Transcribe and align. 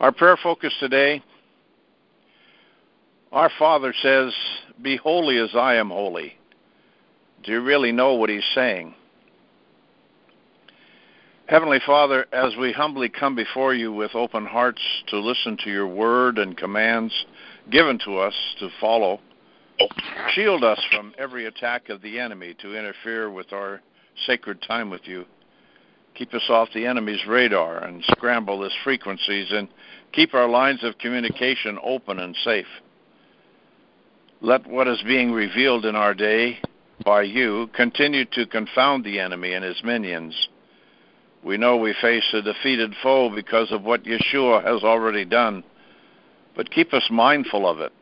Our 0.00 0.12
prayer 0.12 0.36
focus 0.42 0.74
today 0.78 1.22
our 3.32 3.50
Father 3.58 3.92
says, 4.02 4.32
Be 4.80 4.96
holy 4.96 5.36
as 5.38 5.50
I 5.54 5.74
am 5.74 5.90
holy. 5.90 6.38
Do 7.42 7.52
you 7.52 7.60
really 7.60 7.92
know 7.92 8.14
what 8.14 8.30
He's 8.30 8.44
saying? 8.54 8.94
Heavenly 11.46 11.80
Father, 11.84 12.26
as 12.32 12.56
we 12.56 12.72
humbly 12.72 13.08
come 13.08 13.36
before 13.36 13.74
you 13.74 13.92
with 13.92 14.14
open 14.14 14.46
hearts 14.46 14.80
to 15.08 15.18
listen 15.18 15.56
to 15.64 15.70
your 15.70 15.86
word 15.86 16.38
and 16.38 16.56
commands 16.56 17.12
given 17.70 17.98
to 18.04 18.18
us 18.18 18.34
to 18.58 18.68
follow, 18.80 19.20
shield 20.30 20.64
us 20.64 20.80
from 20.90 21.12
every 21.18 21.46
attack 21.46 21.88
of 21.88 22.00
the 22.02 22.18
enemy 22.18 22.54
to 22.62 22.76
interfere 22.76 23.30
with 23.30 23.52
our 23.52 23.82
sacred 24.26 24.62
time 24.62 24.88
with 24.88 25.02
you. 25.04 25.24
Keep 26.16 26.34
us 26.34 26.48
off 26.48 26.68
the 26.74 26.86
enemy's 26.86 27.26
radar 27.26 27.84
and 27.84 28.02
scramble 28.08 28.62
his 28.62 28.72
frequencies 28.82 29.48
and 29.50 29.68
keep 30.12 30.34
our 30.34 30.48
lines 30.48 30.82
of 30.82 30.98
communication 30.98 31.78
open 31.82 32.18
and 32.18 32.34
safe. 32.42 32.66
Let 34.40 34.66
what 34.66 34.88
is 34.88 35.02
being 35.02 35.32
revealed 35.32 35.84
in 35.84 35.94
our 35.94 36.14
day 36.14 36.58
by 37.04 37.22
you 37.22 37.68
continue 37.74 38.24
to 38.32 38.46
confound 38.46 39.04
the 39.04 39.20
enemy 39.20 39.52
and 39.52 39.64
his 39.64 39.82
minions 39.84 40.48
we 41.46 41.56
know 41.56 41.76
we 41.76 41.94
face 42.02 42.24
a 42.32 42.42
defeated 42.42 42.92
foe 43.04 43.30
because 43.32 43.70
of 43.70 43.84
what 43.84 44.02
Yeshua 44.02 44.64
has 44.64 44.82
already 44.82 45.24
done, 45.24 45.62
but 46.56 46.72
keep 46.72 46.92
us 46.92 47.06
mindful 47.08 47.68
of 47.68 47.78
it 47.78 47.92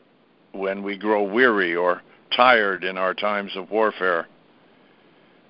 when 0.52 0.82
we 0.82 0.96
grow 0.96 1.22
weary 1.24 1.76
or 1.76 2.00
tired 2.34 2.84
in 2.84 2.96
our 2.96 3.12
times 3.12 3.54
of 3.54 3.70
warfare. 3.70 4.28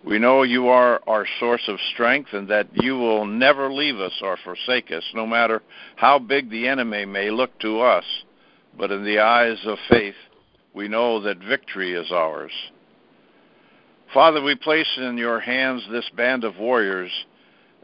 We 0.07 0.19
know 0.19 0.43
you 0.43 0.69
are 0.69 1.01
our 1.07 1.27
source 1.41 1.67
of 1.67 1.79
strength 1.93 2.33
and 2.33 2.49
that 2.49 2.69
you 2.75 2.97
will 2.99 3.25
never 3.25 3.73
leave 3.73 3.97
us 3.97 4.13
or 4.21 4.37
forsake 4.45 4.91
us, 4.91 5.05
no 5.15 5.27
matter 5.27 5.63
how 5.97 6.19
big 6.19 6.51
the 6.51 6.69
enemy 6.69 7.05
may 7.07 7.31
look 7.31 7.59
to 7.61 7.81
us. 7.81 8.05
But 8.77 8.91
in 8.91 9.05
the 9.05 9.21
eyes 9.21 9.59
of 9.65 9.79
faith, 9.89 10.17
we 10.75 10.89
know 10.89 11.21
that 11.21 11.39
victory 11.39 11.95
is 11.95 12.11
ours. 12.13 12.53
Father, 14.13 14.43
we 14.43 14.55
place 14.55 14.99
in 14.99 15.17
your 15.17 15.41
hands 15.41 15.83
this 15.91 16.09
band 16.17 16.45
of 16.45 16.59
warriors 16.59 17.11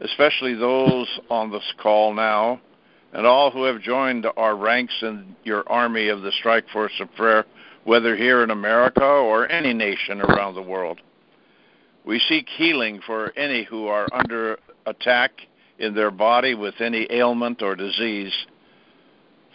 especially 0.01 0.55
those 0.55 1.07
on 1.29 1.51
this 1.51 1.73
call 1.81 2.13
now, 2.13 2.59
and 3.13 3.25
all 3.25 3.51
who 3.51 3.63
have 3.63 3.81
joined 3.81 4.25
our 4.35 4.55
ranks 4.55 4.93
in 5.01 5.35
your 5.43 5.67
army 5.69 6.07
of 6.09 6.21
the 6.21 6.31
Strike 6.39 6.67
Force 6.69 6.93
of 6.99 7.13
Prayer, 7.15 7.45
whether 7.83 8.15
here 8.15 8.43
in 8.43 8.49
America 8.49 9.03
or 9.03 9.49
any 9.51 9.73
nation 9.73 10.21
around 10.21 10.55
the 10.55 10.61
world. 10.61 10.99
We 12.05 12.19
seek 12.19 12.47
healing 12.49 13.01
for 13.05 13.31
any 13.37 13.63
who 13.63 13.87
are 13.87 14.07
under 14.11 14.59
attack 14.85 15.31
in 15.77 15.93
their 15.93 16.11
body 16.11 16.55
with 16.55 16.75
any 16.79 17.07
ailment 17.11 17.61
or 17.61 17.75
disease. 17.75 18.33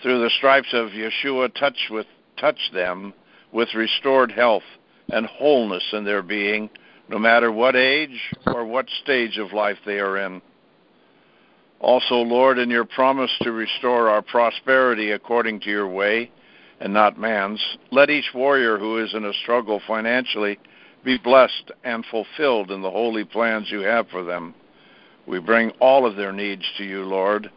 Through 0.03 0.23
the 0.23 0.31
stripes 0.31 0.73
of 0.73 0.91
Yeshua, 0.91 1.55
touch 1.55 1.89
with 1.91 2.07
touch 2.37 2.71
them 2.73 3.15
with 3.53 3.75
restored 3.75 4.31
health 4.31 4.63
and 5.09 5.27
wholeness 5.27 5.85
in 5.93 6.05
their 6.05 6.23
being 6.23 6.69
no 7.09 7.19
matter 7.19 7.51
what 7.53 7.77
age 7.77 8.35
or 8.47 8.65
what 8.65 8.87
stage 9.03 9.39
of 9.39 9.53
life 9.53 9.79
they 9.87 9.99
are 9.99 10.19
in. 10.19 10.43
Also, 11.81 12.17
Lord, 12.17 12.59
in 12.59 12.71
your 12.71 12.85
promise 12.85 13.31
to 13.43 13.53
restore 13.53 14.09
our 14.09 14.23
prosperity 14.23 15.13
according 15.13 15.61
to 15.61 15.71
your 15.71 15.89
way 15.89 16.31
and 16.81 16.93
not 16.93 17.19
man's, 17.19 17.61
let 17.91 18.11
each 18.11 18.31
warrior 18.35 18.79
who 18.79 18.99
is 18.99 19.15
in 19.15 19.25
a 19.25 19.33
struggle 19.43 19.81
financially 19.87 20.59
be 21.07 21.17
blessed 21.17 21.71
and 21.85 22.05
fulfilled 22.11 22.73
in 22.73 22.83
the 22.83 22.91
holy 22.91 23.25
plans 23.25 23.71
you 23.71 23.79
have 23.79 24.09
for 24.09 24.25
them. 24.25 24.53
We 25.25 25.39
bring 25.39 25.71
all 25.81 26.05
of 26.05 26.17
their 26.17 26.33
needs 26.33 26.65
to 26.79 26.85
you, 26.85 27.05
Lord, 27.05 27.49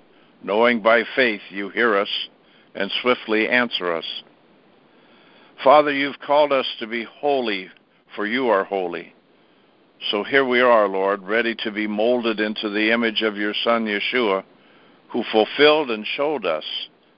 knowing 0.43 0.81
by 0.81 1.01
faith 1.15 1.41
you 1.49 1.69
hear 1.69 1.97
us 1.97 2.09
and 2.75 2.91
swiftly 3.01 3.49
answer 3.49 3.91
us. 3.91 4.05
Father, 5.63 5.91
you've 5.91 6.19
called 6.19 6.53
us 6.53 6.67
to 6.79 6.85
be 6.85 7.03
holy, 7.03 7.69
for 8.15 8.27
you 8.27 8.49
are 8.49 8.63
holy. 8.63 9.15
So 10.11 10.23
here 10.23 10.45
we 10.45 10.61
are, 10.61 10.87
Lord, 10.87 11.23
ready 11.23 11.55
to 11.63 11.71
be 11.71 11.87
molded 11.87 12.39
into 12.39 12.69
the 12.69 12.91
image 12.91 13.23
of 13.23 13.35
your 13.35 13.55
Son, 13.63 13.85
Yeshua, 13.85 14.43
who 15.11 15.23
fulfilled 15.31 15.89
and 15.89 16.05
showed 16.05 16.45
us 16.45 16.63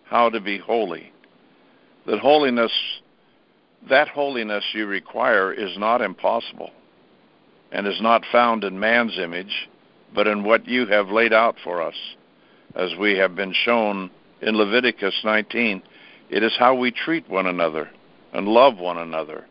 how 0.06 0.30
to 0.30 0.40
be 0.40 0.58
holy. 0.58 1.12
That 2.08 2.20
holiness, 2.20 2.72
that 3.90 4.08
holiness 4.10 4.64
you 4.74 4.86
require 4.86 5.52
is 5.54 5.78
not 5.78 6.02
impossible 6.02 6.72
and 7.72 7.88
is 7.88 8.02
not 8.02 8.24
found 8.32 8.64
in 8.64 8.80
man's 8.80 9.18
image, 9.18 9.70
but 10.14 10.28
in 10.28 10.44
what 10.44 10.68
you 10.68 10.86
have 10.88 11.10
laid 11.10 11.34
out 11.34 11.56
for 11.64 11.82
us, 11.82 11.96
as 12.76 12.92
we 13.00 13.18
have 13.18 13.36
been 13.36 13.54
shown 13.54 14.10
in 14.42 14.58
Leviticus 14.58 15.16
19. 15.24 15.82
It 16.30 16.44
is 16.44 16.54
how 16.58 16.76
we 16.76 16.92
treat 16.92 17.30
one 17.30 17.48
another 17.48 17.90
and 18.34 18.48
love 18.48 18.78
one 18.78 18.98
another 18.98 19.46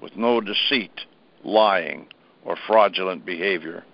with 0.00 0.16
no 0.16 0.40
deceit, 0.40 1.00
lying, 1.44 2.06
or 2.44 2.56
fraudulent 2.66 3.24
behavior. 3.24 3.84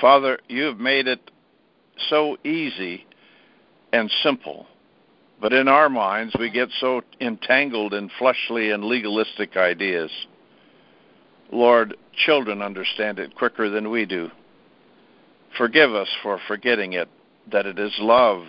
Father, 0.00 0.38
you 0.48 0.64
have 0.64 0.78
made 0.78 1.08
it 1.08 1.30
so 2.08 2.36
easy 2.44 3.06
and 3.92 4.10
simple, 4.22 4.66
but 5.40 5.52
in 5.52 5.68
our 5.68 5.88
minds 5.88 6.34
we 6.38 6.50
get 6.50 6.68
so 6.80 7.02
entangled 7.20 7.94
in 7.94 8.10
fleshly 8.18 8.70
and 8.70 8.84
legalistic 8.84 9.56
ideas. 9.56 10.10
Lord, 11.50 11.96
children 12.26 12.60
understand 12.60 13.18
it 13.18 13.34
quicker 13.34 13.70
than 13.70 13.90
we 13.90 14.04
do. 14.04 14.30
Forgive 15.56 15.94
us 15.94 16.08
for 16.22 16.38
forgetting 16.46 16.92
it, 16.92 17.08
that 17.50 17.66
it 17.66 17.78
is 17.78 17.94
love 17.98 18.44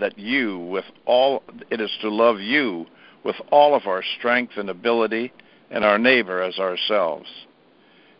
that 0.00 0.18
you 0.18 0.58
with 0.58 0.84
all 1.06 1.42
it 1.70 1.80
is 1.80 1.90
to 2.02 2.10
love 2.10 2.38
you 2.38 2.86
with 3.24 3.36
all 3.50 3.74
of 3.74 3.86
our 3.86 4.02
strength 4.18 4.52
and 4.56 4.70
ability 4.70 5.32
and 5.70 5.84
our 5.84 5.98
neighbor 5.98 6.42
as 6.42 6.58
ourselves. 6.58 7.28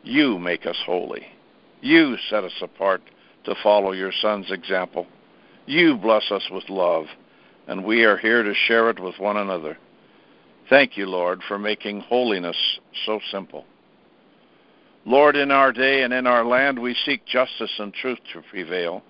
You 0.03 0.39
make 0.39 0.67
us 0.67 0.79
holy. 0.85 1.27
You 1.81 2.17
set 2.31 2.45
us 2.45 2.61
apart 2.61 3.03
to 3.45 3.55
follow 3.63 3.93
your 3.93 4.13
Son's 4.21 4.51
example. 4.51 5.07
You 5.67 5.97
bless 5.97 6.31
us 6.31 6.49
with 6.51 6.69
love, 6.69 7.07
and 7.67 7.85
we 7.85 8.05
are 8.05 8.17
here 8.17 8.43
to 8.43 8.55
share 8.55 8.91
it 8.91 9.01
with 9.01 9.19
one 9.19 9.37
another. 9.37 9.77
Thank 10.69 10.97
you, 10.97 11.07
Lord, 11.07 11.43
for 11.47 11.59
making 11.59 12.01
holiness 12.01 12.57
so 13.05 13.21
simple. 13.31 13.65
Lord, 15.05 15.37
in 15.37 15.53
our 15.53 15.73
day 15.73 16.03
and 16.03 16.13
in 16.13 16.27
our 16.27 16.45
land, 16.45 16.79
we 16.79 16.97
seek 17.05 17.25
justice 17.25 17.73
and 17.79 17.95
truth 17.95 18.19
to 18.33 18.43
prevail. 18.51 19.03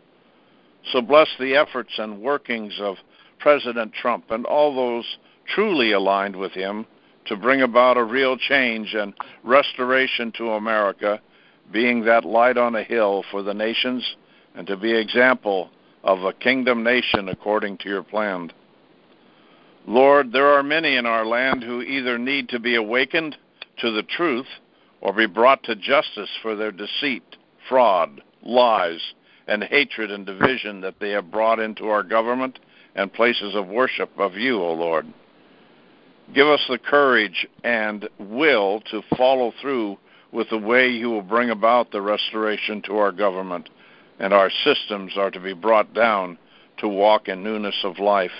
So 0.93 1.00
bless 1.00 1.28
the 1.39 1.56
efforts 1.56 1.93
and 1.99 2.21
workings 2.21 2.75
of 2.81 2.97
President 3.39 3.94
Trump 3.94 4.31
and 4.31 4.44
all 4.44 4.75
those 4.75 5.19
truly 5.55 5.93
aligned 5.93 6.37
with 6.37 6.53
him 6.53 6.87
to 7.27 7.37
bring 7.37 7.62
about 7.62 7.97
a 7.97 8.05
real 8.05 8.37
change 8.37 8.94
and 8.94 9.15
restoration 9.43 10.33
to 10.33 10.50
America, 10.50 11.21
being 11.73 12.05
that 12.05 12.25
light 12.25 12.56
on 12.56 12.75
a 12.75 12.83
hill 12.83 13.25
for 13.31 13.43
the 13.43 13.55
nations 13.55 14.17
and 14.55 14.67
to 14.67 14.77
be 14.77 14.93
example 14.93 15.71
of 16.06 16.22
a 16.22 16.33
kingdom 16.33 16.84
nation 16.84 17.28
according 17.28 17.77
to 17.78 17.89
your 17.89 18.03
plan. 18.03 18.50
Lord, 19.87 20.33
there 20.33 20.47
are 20.47 20.62
many 20.62 20.97
in 20.97 21.05
our 21.05 21.27
land 21.27 21.62
who 21.62 21.83
either 21.83 22.17
need 22.17 22.49
to 22.50 22.61
be 22.61 22.77
awakened 22.77 23.37
to 23.78 23.91
the 23.91 24.05
truth 24.05 24.47
or 25.00 25.12
be 25.12 25.27
brought 25.27 25.62
to 25.65 25.77
justice 25.77 26.31
for 26.43 26.55
their 26.55 26.72
deceit, 26.72 27.37
fraud, 27.69 28.22
lies, 28.43 29.00
and 29.49 29.62
hatred 29.65 30.11
and 30.11 30.25
division 30.25 30.81
that 30.81 30.99
they 31.00 31.11
have 31.11 31.31
brought 31.31 31.59
into 31.59 31.89
our 31.89 32.03
government 32.03 32.59
and 32.94 33.12
places 33.12 33.55
of 33.55 33.67
worship 33.67 34.11
of 34.17 34.34
you, 34.34 34.62
O 34.62 34.73
Lord. 34.73 35.06
Give 36.34 36.47
us 36.47 36.65
the 36.69 36.78
courage 36.78 37.47
and 37.62 38.09
will 38.19 38.81
to 38.91 39.03
follow 39.17 39.53
through 39.61 39.99
with 40.33 40.50
the 40.50 40.59
way 40.59 40.88
you 40.88 41.11
will 41.11 41.23
bring 41.23 41.50
about 41.50 41.91
the 41.91 42.00
restoration 42.00 42.83
to 42.83 42.97
our 42.97 43.12
government, 43.12 43.69
and 44.19 44.32
our 44.32 44.50
systems 44.65 45.12
are 45.16 45.31
to 45.31 45.41
be 45.41 45.53
brought 45.53 45.93
down 45.94 46.38
to 46.78 46.88
walk 46.88 47.28
in 47.28 47.43
newness 47.43 47.76
of 47.85 47.99
life. 47.99 48.31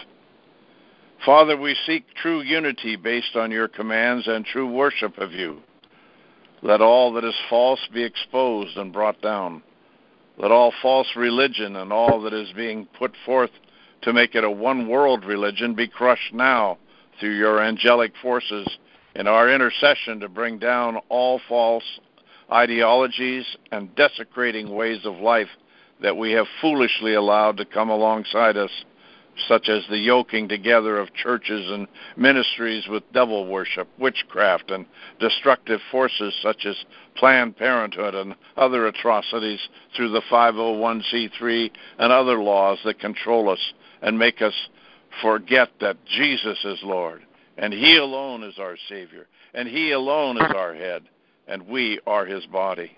Father, 1.25 1.57
we 1.57 1.77
seek 1.87 2.05
true 2.15 2.43
unity 2.43 2.97
based 2.97 3.37
on 3.37 3.51
your 3.51 3.69
commands 3.69 4.27
and 4.27 4.45
true 4.45 4.71
worship 4.71 5.19
of 5.19 5.33
you. 5.33 5.61
Let 6.63 6.81
all 6.81 7.13
that 7.15 7.25
is 7.25 7.35
false 7.49 7.81
be 7.93 8.03
exposed 8.03 8.77
and 8.77 8.93
brought 8.93 9.21
down. 9.23 9.63
Let 10.39 10.51
all 10.51 10.73
false 10.83 11.09
religion 11.17 11.77
and 11.77 11.93
all 11.93 12.21
that 12.23 12.35
is 12.35 12.53
being 12.55 12.87
put 12.99 13.13
forth 13.25 13.51
to 14.03 14.13
make 14.13 14.35
it 14.35 14.45
a 14.45 14.51
one 14.51 14.89
world 14.89 15.25
religion 15.25 15.75
be 15.75 15.89
crushed 15.89 16.35
now 16.35 16.79
through 17.19 17.37
your 17.37 17.63
angelic 17.63 18.13
forces 18.21 18.69
in 19.15 19.27
our 19.27 19.51
intercession 19.51 20.21
to 20.21 20.29
bring 20.29 20.59
down 20.59 20.99
all 21.09 21.41
false 21.49 21.85
ideologies 22.53 23.45
and 23.73 23.95
desecrating 23.97 24.75
ways 24.75 25.01
of 25.05 25.17
life 25.17 25.49
that 26.03 26.17
we 26.17 26.33
have 26.33 26.47
foolishly 26.61 27.15
allowed 27.15 27.57
to 27.57 27.65
come 27.65 27.89
alongside 27.89 28.57
us 28.57 28.71
such 29.49 29.69
as 29.69 29.85
the 29.89 29.99
yoking 29.99 30.49
together 30.49 30.99
of 30.99 31.13
churches 31.15 31.71
and 31.71 31.87
ministries 32.17 32.87
with 32.89 33.03
devil 33.13 33.47
worship, 33.47 33.89
witchcraft, 33.99 34.71
and 34.71 34.87
destructive 35.21 35.81
forces 35.91 36.35
such 36.43 36.65
as 36.65 36.77
Planned 37.17 37.57
Parenthood 37.57 38.15
and 38.15 38.35
other 38.57 38.87
atrocities 38.87 39.61
through 39.95 40.11
the 40.11 40.23
501c3 40.31 41.71
and 41.99 42.13
other 42.13 42.39
laws 42.39 42.79
that 42.85 42.99
control 42.99 43.51
us 43.51 43.73
and 44.03 44.19
make 44.19 44.41
us 44.43 44.55
forget 45.23 45.71
that 45.81 45.97
Jesus 46.07 46.59
is 46.65 46.79
Lord 46.83 47.23
and 47.59 47.73
He 47.73 47.97
alone 47.97 48.43
is 48.43 48.59
our 48.59 48.77
Savior 48.89 49.27
and 49.55 49.69
He 49.69 49.93
alone 49.93 50.37
is 50.37 50.53
our 50.55 50.75
head 50.75 51.03
and 51.47 51.67
we 51.67 52.01
are 52.07 52.27
His 52.27 52.45
body. 52.47 52.97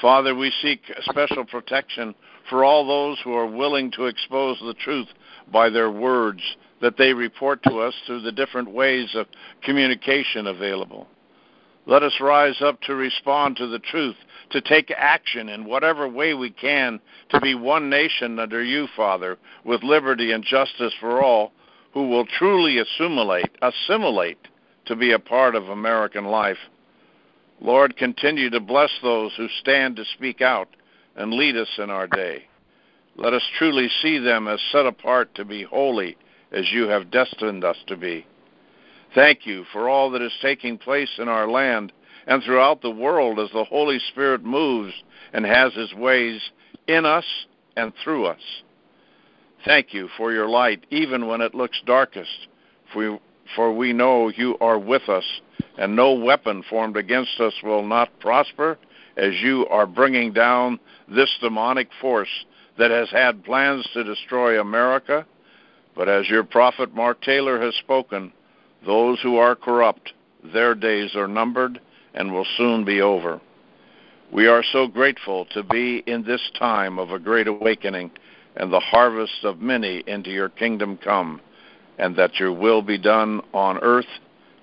Father, 0.00 0.34
we 0.34 0.52
seek 0.62 0.80
special 1.00 1.44
protection 1.44 2.14
for 2.48 2.64
all 2.64 2.86
those 2.86 3.18
who 3.24 3.34
are 3.34 3.46
willing 3.46 3.90
to 3.92 4.06
expose 4.06 4.58
the 4.60 4.74
truth 4.74 5.08
by 5.52 5.68
their 5.68 5.90
words 5.90 6.40
that 6.80 6.96
they 6.96 7.12
report 7.12 7.62
to 7.64 7.78
us 7.80 7.94
through 8.06 8.20
the 8.20 8.32
different 8.32 8.70
ways 8.70 9.10
of 9.14 9.26
communication 9.64 10.46
available. 10.46 11.08
Let 11.86 12.02
us 12.02 12.20
rise 12.20 12.60
up 12.60 12.80
to 12.82 12.94
respond 12.94 13.56
to 13.56 13.66
the 13.66 13.78
truth, 13.78 14.16
to 14.50 14.60
take 14.60 14.92
action 14.96 15.48
in 15.48 15.64
whatever 15.64 16.08
way 16.08 16.34
we 16.34 16.50
can 16.50 17.00
to 17.30 17.40
be 17.40 17.54
one 17.54 17.90
nation 17.90 18.38
under 18.38 18.62
you, 18.62 18.86
Father, 18.94 19.38
with 19.64 19.82
liberty 19.82 20.32
and 20.32 20.44
justice 20.44 20.92
for 21.00 21.22
all 21.22 21.52
who 21.92 22.08
will 22.08 22.26
truly 22.26 22.78
assimilate, 22.78 23.50
assimilate 23.62 24.38
to 24.84 24.94
be 24.94 25.12
a 25.12 25.18
part 25.18 25.54
of 25.54 25.70
American 25.70 26.26
life. 26.26 26.58
Lord, 27.60 27.96
continue 27.96 28.50
to 28.50 28.60
bless 28.60 28.90
those 29.02 29.34
who 29.36 29.48
stand 29.60 29.96
to 29.96 30.04
speak 30.14 30.40
out 30.40 30.68
and 31.16 31.32
lead 31.32 31.56
us 31.56 31.68
in 31.78 31.90
our 31.90 32.06
day. 32.06 32.44
Let 33.16 33.34
us 33.34 33.42
truly 33.58 33.88
see 34.00 34.18
them 34.18 34.46
as 34.46 34.60
set 34.70 34.86
apart 34.86 35.34
to 35.34 35.44
be 35.44 35.64
holy 35.64 36.16
as 36.52 36.70
you 36.72 36.88
have 36.88 37.10
destined 37.10 37.64
us 37.64 37.76
to 37.88 37.96
be. 37.96 38.24
Thank 39.14 39.44
you 39.44 39.64
for 39.72 39.88
all 39.88 40.10
that 40.10 40.22
is 40.22 40.32
taking 40.40 40.78
place 40.78 41.10
in 41.18 41.28
our 41.28 41.48
land 41.48 41.92
and 42.26 42.42
throughout 42.42 42.82
the 42.82 42.90
world 42.90 43.40
as 43.40 43.50
the 43.52 43.64
Holy 43.64 43.98
Spirit 44.10 44.44
moves 44.44 44.92
and 45.32 45.44
has 45.44 45.72
his 45.74 45.92
ways 45.94 46.40
in 46.86 47.04
us 47.04 47.24
and 47.76 47.92
through 48.04 48.26
us. 48.26 48.40
Thank 49.64 49.92
you 49.92 50.08
for 50.16 50.32
your 50.32 50.48
light, 50.48 50.86
even 50.90 51.26
when 51.26 51.40
it 51.40 51.54
looks 51.54 51.80
darkest, 51.84 52.46
for, 52.92 53.72
we 53.72 53.92
know 53.92 54.28
you 54.28 54.56
are 54.60 54.78
with 54.78 55.08
us, 55.08 55.24
and 55.78 55.94
no 55.94 56.12
weapon 56.12 56.62
formed 56.68 56.96
against 56.96 57.40
us 57.40 57.54
will 57.62 57.86
not 57.86 58.18
prosper, 58.18 58.76
as 59.16 59.32
you 59.40 59.66
are 59.68 59.86
bringing 59.86 60.32
down 60.32 60.78
this 61.08 61.30
demonic 61.40 61.88
force 62.00 62.44
that 62.78 62.90
has 62.90 63.08
had 63.10 63.44
plans 63.44 63.88
to 63.94 64.04
destroy 64.04 64.60
America. 64.60 65.24
But 65.94 66.08
as 66.08 66.28
your 66.28 66.44
prophet 66.44 66.94
Mark 66.94 67.22
Taylor 67.22 67.60
has 67.60 67.74
spoken, 67.76 68.32
those 68.84 69.20
who 69.22 69.36
are 69.36 69.54
corrupt, 69.54 70.12
their 70.52 70.74
days 70.74 71.14
are 71.14 71.28
numbered 71.28 71.80
and 72.12 72.32
will 72.32 72.46
soon 72.56 72.84
be 72.84 73.00
over. 73.00 73.40
We 74.32 74.46
are 74.46 74.64
so 74.72 74.88
grateful 74.88 75.46
to 75.52 75.62
be 75.62 76.02
in 76.06 76.24
this 76.24 76.50
time 76.58 76.98
of 76.98 77.10
a 77.10 77.18
great 77.18 77.46
awakening 77.46 78.10
and 78.56 78.72
the 78.72 78.80
harvest 78.80 79.44
of 79.44 79.60
many 79.60 80.02
into 80.06 80.30
your 80.30 80.48
kingdom 80.48 80.98
come, 81.02 81.40
and 81.98 82.16
that 82.16 82.38
your 82.38 82.52
will 82.52 82.82
be 82.82 82.98
done 82.98 83.40
on 83.54 83.78
earth 83.78 84.06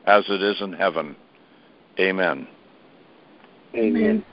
as 0.06 0.24
it 0.30 0.42
is 0.42 0.62
in 0.62 0.74
heaven. 0.74 1.16
Amen. 2.00 2.48
Amen. 3.76 4.24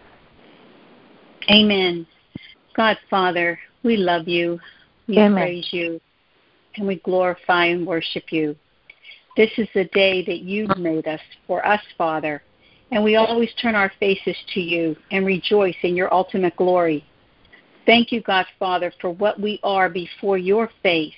Amen. 1.50 2.06
God, 2.76 2.96
Father, 3.10 3.58
we 3.82 3.96
love 3.96 4.28
you, 4.28 4.58
we 5.08 5.18
Amen. 5.18 5.34
praise 5.34 5.68
you, 5.72 6.00
and 6.76 6.86
we 6.86 6.96
glorify 6.96 7.66
and 7.66 7.86
worship 7.86 8.24
you. 8.30 8.56
This 9.36 9.50
is 9.56 9.68
the 9.74 9.84
day 9.86 10.24
that 10.24 10.40
you 10.40 10.68
made 10.76 11.06
us 11.06 11.20
for 11.46 11.66
us, 11.66 11.80
Father, 11.96 12.42
and 12.90 13.02
we 13.02 13.16
always 13.16 13.52
turn 13.60 13.74
our 13.74 13.90
faces 13.98 14.36
to 14.54 14.60
you 14.60 14.94
and 15.10 15.24
rejoice 15.24 15.76
in 15.82 15.96
your 15.96 16.12
ultimate 16.12 16.56
glory. 16.56 17.04
Thank 17.86 18.12
you, 18.12 18.20
God, 18.20 18.46
Father, 18.58 18.92
for 19.00 19.10
what 19.10 19.40
we 19.40 19.58
are 19.62 19.88
before 19.88 20.38
your 20.38 20.70
face, 20.82 21.14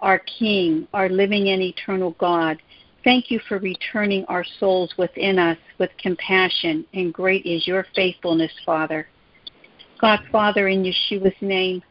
our 0.00 0.18
King, 0.18 0.86
our 0.92 1.08
living 1.08 1.48
and 1.48 1.62
eternal 1.62 2.14
God. 2.18 2.58
Thank 3.04 3.30
you 3.30 3.40
for 3.48 3.58
returning 3.58 4.24
our 4.26 4.44
souls 4.58 4.92
within 4.98 5.38
us 5.38 5.58
with 5.78 5.90
compassion, 5.98 6.84
and 6.94 7.14
great 7.14 7.46
is 7.46 7.66
your 7.66 7.86
faithfulness, 7.94 8.52
Father. 8.66 9.06
God, 10.00 10.20
Father, 10.30 10.68
in 10.68 10.82
Yeshua's 10.82 11.34
name, 11.40 11.82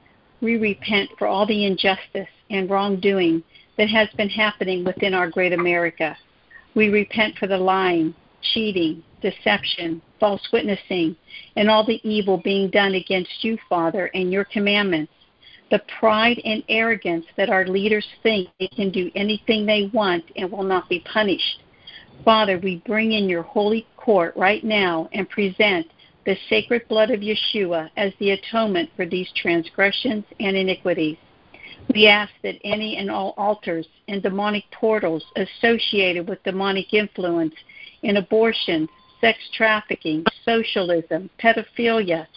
we 0.41 0.57
repent 0.57 1.09
for 1.17 1.27
all 1.27 1.45
the 1.45 1.65
injustice 1.65 2.27
and 2.49 2.69
wrongdoing 2.69 3.43
that 3.77 3.89
has 3.89 4.09
been 4.17 4.29
happening 4.29 4.83
within 4.83 5.13
our 5.13 5.29
great 5.29 5.53
America. 5.53 6.17
We 6.75 6.89
repent 6.89 7.37
for 7.37 7.47
the 7.47 7.57
lying, 7.57 8.13
cheating, 8.53 9.03
deception, 9.21 10.01
false 10.19 10.47
witnessing, 10.51 11.15
and 11.55 11.69
all 11.69 11.85
the 11.85 12.01
evil 12.07 12.37
being 12.37 12.69
done 12.69 12.95
against 12.95 13.43
you, 13.43 13.57
Father, 13.69 14.07
and 14.13 14.31
your 14.31 14.45
commandments. 14.45 15.11
The 15.69 15.81
pride 15.99 16.39
and 16.45 16.63
arrogance 16.69 17.25
that 17.35 17.49
our 17.49 17.65
leaders 17.67 18.07
think 18.23 18.49
they 18.59 18.67
can 18.67 18.89
do 18.89 19.11
anything 19.15 19.65
they 19.65 19.89
want 19.93 20.23
and 20.35 20.51
will 20.51 20.63
not 20.63 20.87
be 20.87 21.01
punished. 21.01 21.61
Father, 22.23 22.57
we 22.57 22.81
bring 22.85 23.11
in 23.11 23.29
your 23.29 23.43
holy 23.43 23.85
court 23.97 24.35
right 24.35 24.63
now 24.63 25.09
and 25.13 25.29
present 25.29 25.87
the 26.25 26.37
sacred 26.49 26.87
blood 26.87 27.11
of 27.11 27.21
Yeshua 27.21 27.89
as 27.97 28.11
the 28.19 28.31
atonement 28.31 28.89
for 28.95 29.05
these 29.05 29.29
transgressions 29.35 30.25
and 30.39 30.55
iniquities. 30.57 31.17
We 31.93 32.07
ask 32.07 32.31
that 32.43 32.59
any 32.63 32.97
and 32.97 33.09
all 33.09 33.33
altars 33.37 33.87
and 34.07 34.21
demonic 34.21 34.65
portals 34.71 35.23
associated 35.35 36.27
with 36.27 36.43
demonic 36.43 36.93
influence 36.93 37.55
in 38.03 38.17
abortion, 38.17 38.89
sex 39.21 39.39
trafficking, 39.53 40.25
socialism, 40.43 41.29
pedophilia, 41.41 42.27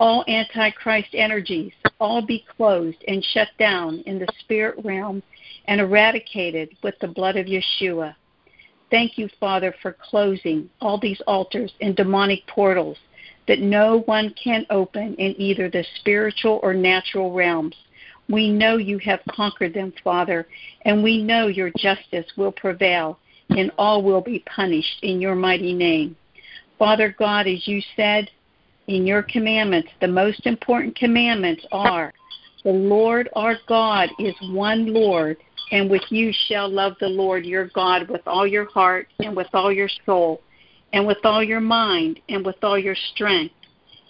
all 0.00 0.24
antichrist 0.28 1.08
energies, 1.12 1.72
all 2.00 2.24
be 2.24 2.44
closed 2.56 2.98
and 3.06 3.24
shut 3.24 3.48
down 3.58 4.02
in 4.06 4.18
the 4.18 4.28
spirit 4.40 4.76
realm 4.84 5.22
and 5.66 5.80
eradicated 5.80 6.70
with 6.82 6.94
the 7.00 7.08
blood 7.08 7.36
of 7.36 7.46
Yeshua. 7.46 8.14
Thank 8.90 9.18
you, 9.18 9.28
Father, 9.40 9.74
for 9.82 9.96
closing 10.08 10.68
all 10.80 10.98
these 10.98 11.20
altars 11.26 11.72
and 11.80 11.96
demonic 11.96 12.46
portals 12.46 12.98
that 13.48 13.60
no 13.60 14.00
one 14.06 14.34
can 14.42 14.66
open 14.70 15.14
in 15.16 15.34
either 15.40 15.68
the 15.68 15.84
spiritual 16.00 16.60
or 16.62 16.74
natural 16.74 17.32
realms. 17.32 17.74
We 18.28 18.50
know 18.50 18.76
you 18.76 18.98
have 18.98 19.20
conquered 19.30 19.74
them, 19.74 19.92
Father, 20.02 20.46
and 20.82 21.02
we 21.02 21.22
know 21.22 21.46
your 21.46 21.70
justice 21.76 22.26
will 22.36 22.52
prevail 22.52 23.18
and 23.50 23.70
all 23.76 24.02
will 24.02 24.22
be 24.22 24.44
punished 24.46 25.02
in 25.02 25.20
your 25.20 25.34
mighty 25.34 25.74
name. 25.74 26.16
Father 26.78 27.14
God, 27.18 27.46
as 27.46 27.68
you 27.68 27.82
said 27.96 28.30
in 28.88 29.06
your 29.06 29.22
commandments, 29.22 29.88
the 30.00 30.08
most 30.08 30.46
important 30.46 30.96
commandments 30.96 31.64
are 31.72 32.12
the 32.64 32.72
Lord 32.72 33.28
our 33.34 33.56
God 33.68 34.08
is 34.18 34.34
one 34.50 34.92
Lord, 34.92 35.36
and 35.70 35.90
with 35.90 36.02
you 36.08 36.32
shall 36.48 36.68
love 36.68 36.94
the 36.98 37.08
Lord 37.08 37.44
your 37.44 37.68
God 37.74 38.08
with 38.08 38.22
all 38.26 38.46
your 38.46 38.64
heart 38.70 39.08
and 39.18 39.36
with 39.36 39.48
all 39.52 39.70
your 39.70 39.90
soul 40.06 40.40
and 40.94 41.06
with 41.06 41.18
all 41.24 41.42
your 41.42 41.60
mind 41.60 42.20
and 42.30 42.44
with 42.44 42.56
all 42.62 42.78
your 42.78 42.96
strength. 43.12 43.54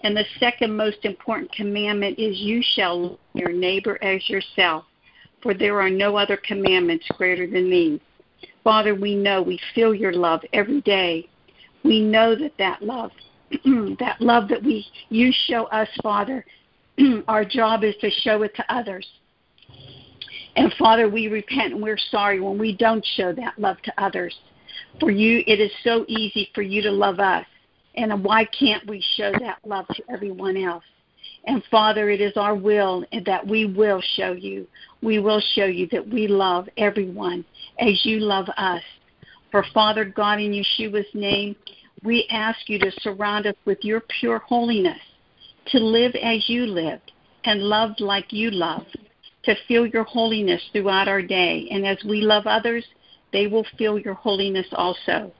And 0.05 0.17
the 0.17 0.25
second 0.39 0.77
most 0.77 0.99
important 1.05 1.51
commandment 1.53 2.19
is 2.19 2.39
you 2.39 2.63
shall 2.75 3.03
love 3.03 3.19
your 3.33 3.53
neighbor 3.53 3.99
as 4.05 4.29
yourself, 4.29 4.85
for 5.43 5.55
there 5.55 5.81
are 5.81 5.91
no 5.91 6.17
other 6.17 6.37
commandments 6.37 7.07
greater 7.17 7.49
than 7.49 7.71
these. 7.71 8.01
Father, 8.63 8.95
we 8.95 9.17
know 9.17 9.43
we 9.43 9.59
feel 9.75 9.95
your 9.95 10.13
love 10.13 10.43
every 10.53 10.81
day. 10.83 11.29
We 11.83 12.01
know 12.01 12.37
that 12.37 12.53
that 12.59 12.83
love, 12.83 13.11
that 14.01 14.21
love 14.21 14.49
that 14.49 14.63
we 14.63 14.87
you 15.09 15.33
show 15.47 15.65
us, 15.67 15.89
Father, 16.03 16.45
our 17.29 17.45
job 17.45 17.85
is 17.85 17.95
to 18.01 18.11
show 18.11 18.43
it 18.43 18.55
to 18.57 18.75
others. 18.75 19.07
And 20.57 20.73
Father, 20.79 21.09
we 21.09 21.29
repent 21.29 21.75
and 21.75 21.83
we're 21.83 21.99
sorry 21.99 22.41
when 22.41 22.59
we 22.59 22.77
don't 22.77 23.05
show 23.17 23.33
that 23.33 23.59
love 23.59 23.77
to 23.83 23.93
others. 24.03 24.35
For 25.01 25.11
you, 25.11 25.43
it 25.47 25.61
is 25.61 25.73
so 25.83 26.05
easy 26.07 26.51
for 26.55 26.63
you 26.63 26.83
to 26.83 26.91
love 26.91 27.19
us. 27.19 27.45
And 27.97 28.25
why 28.25 28.45
can't 28.45 28.87
we 28.89 29.05
show 29.17 29.33
that 29.41 29.59
love 29.65 29.87
to 29.89 30.03
everyone 30.09 30.57
else? 30.57 30.85
And 31.47 31.63
Father, 31.71 32.11
it 32.11 32.21
is 32.21 32.37
our 32.37 32.55
will 32.55 33.05
that 33.27 33.47
we 33.47 33.67
will 33.67 34.03
show 34.17 34.33
you. 34.33 34.67
We 35.03 35.19
will 35.19 35.43
show 35.55 35.67
you 35.67 35.89
that 35.93 36.07
we 36.07 36.27
love 36.27 36.69
everyone 36.77 37.45
as 37.79 38.05
you 38.05 38.21
love 38.21 38.49
us. 38.57 38.83
For 39.51 39.65
Father 39.73 40.05
God, 40.05 40.41
in 40.41 40.53
Yeshua's 40.53 41.07
name, 41.15 41.55
we 42.05 42.27
ask 42.31 42.69
you 42.69 42.79
to 42.79 42.93
surround 43.01 43.47
us 43.47 43.57
with 43.65 43.79
your 43.83 44.03
pure 44.21 44.39
holiness, 44.39 45.01
to 45.69 45.79
live 45.79 46.15
as 46.23 46.49
you 46.49 46.67
lived 46.67 47.13
and 47.45 47.63
love 47.63 47.93
like 47.99 48.33
you 48.33 48.51
love, 48.51 48.87
to 49.45 49.55
feel 49.67 49.87
your 49.87 50.05
holiness 50.05 50.63
throughout 50.73 51.09
our 51.09 51.23
day. 51.23 51.67
And 51.71 51.87
as 51.87 51.99
we 52.05 52.21
love 52.21 52.47
others, 52.47 52.85
they 53.33 53.47
will 53.47 53.67
feel 53.79 53.99
your 53.99 54.15
holiness 54.15 54.67
also. 54.73 55.33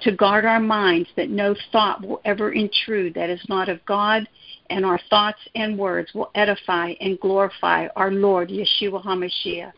to 0.00 0.12
guard 0.12 0.44
our 0.44 0.60
minds 0.60 1.08
that 1.16 1.30
no 1.30 1.54
thought 1.72 2.06
will 2.06 2.20
ever 2.24 2.52
intrude 2.52 3.14
that 3.14 3.30
is 3.30 3.44
not 3.48 3.68
of 3.68 3.84
God, 3.86 4.26
and 4.70 4.84
our 4.84 5.00
thoughts 5.10 5.40
and 5.54 5.78
words 5.78 6.12
will 6.14 6.30
edify 6.34 6.92
and 7.00 7.18
glorify 7.20 7.88
our 7.96 8.12
Lord 8.12 8.48
Yeshua 8.48 9.04
HaMashiach. 9.04 9.72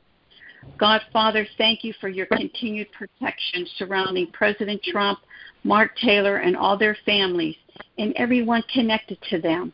God, 0.79 1.01
Father, 1.13 1.47
thank 1.59 1.83
you 1.83 1.93
for 2.01 2.09
your 2.09 2.27
continued 2.27 2.89
protection 2.93 3.67
surrounding 3.79 4.29
President 4.33 4.83
Trump, 4.83 5.19
Mark 5.65 5.97
Taylor, 5.97 6.39
and 6.39 6.57
all 6.57 6.77
their 6.77 6.97
families, 7.07 7.57
and 7.99 8.13
everyone 8.17 8.63
connected 8.73 9.19
to 9.31 9.41
them. 9.41 9.73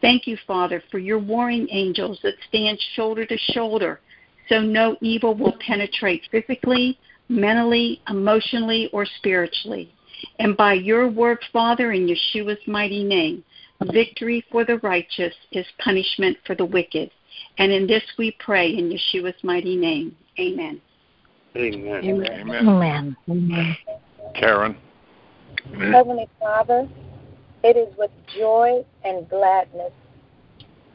Thank 0.00 0.26
you, 0.26 0.36
Father, 0.46 0.82
for 0.90 0.98
your 0.98 1.18
warring 1.18 1.68
angels 1.70 2.18
that 2.22 2.34
stand 2.48 2.78
shoulder 2.94 3.26
to 3.26 3.36
shoulder 3.52 4.00
so 4.48 4.60
no 4.60 4.96
evil 5.00 5.34
will 5.34 5.56
penetrate 5.66 6.22
physically, 6.30 6.98
mentally, 7.28 8.00
emotionally, 8.08 8.88
or 8.92 9.04
spiritually. 9.04 9.92
And 10.38 10.56
by 10.56 10.74
your 10.74 11.08
word, 11.08 11.38
Father, 11.52 11.92
in 11.92 12.06
Yeshua's 12.06 12.60
mighty 12.66 13.04
name, 13.04 13.44
victory 13.92 14.44
for 14.50 14.64
the 14.64 14.78
righteous 14.78 15.34
is 15.52 15.66
punishment 15.78 16.38
for 16.46 16.54
the 16.54 16.64
wicked. 16.64 17.10
And 17.58 17.72
in 17.72 17.86
this 17.86 18.02
we 18.18 18.36
pray 18.38 18.70
in 18.70 18.90
Yeshua's 18.90 19.42
mighty 19.42 19.76
name. 19.76 20.16
Amen. 20.38 20.80
Amen. 21.56 22.04
Amen. 22.04 22.68
Amen. 22.68 23.16
Amen. 23.28 23.76
Karen. 24.34 24.76
Mm-hmm. 25.72 25.92
Heavenly 25.92 26.28
Father, 26.40 26.88
it 27.62 27.76
is 27.76 27.88
with 27.98 28.10
joy 28.36 28.84
and 29.04 29.28
gladness, 29.28 29.92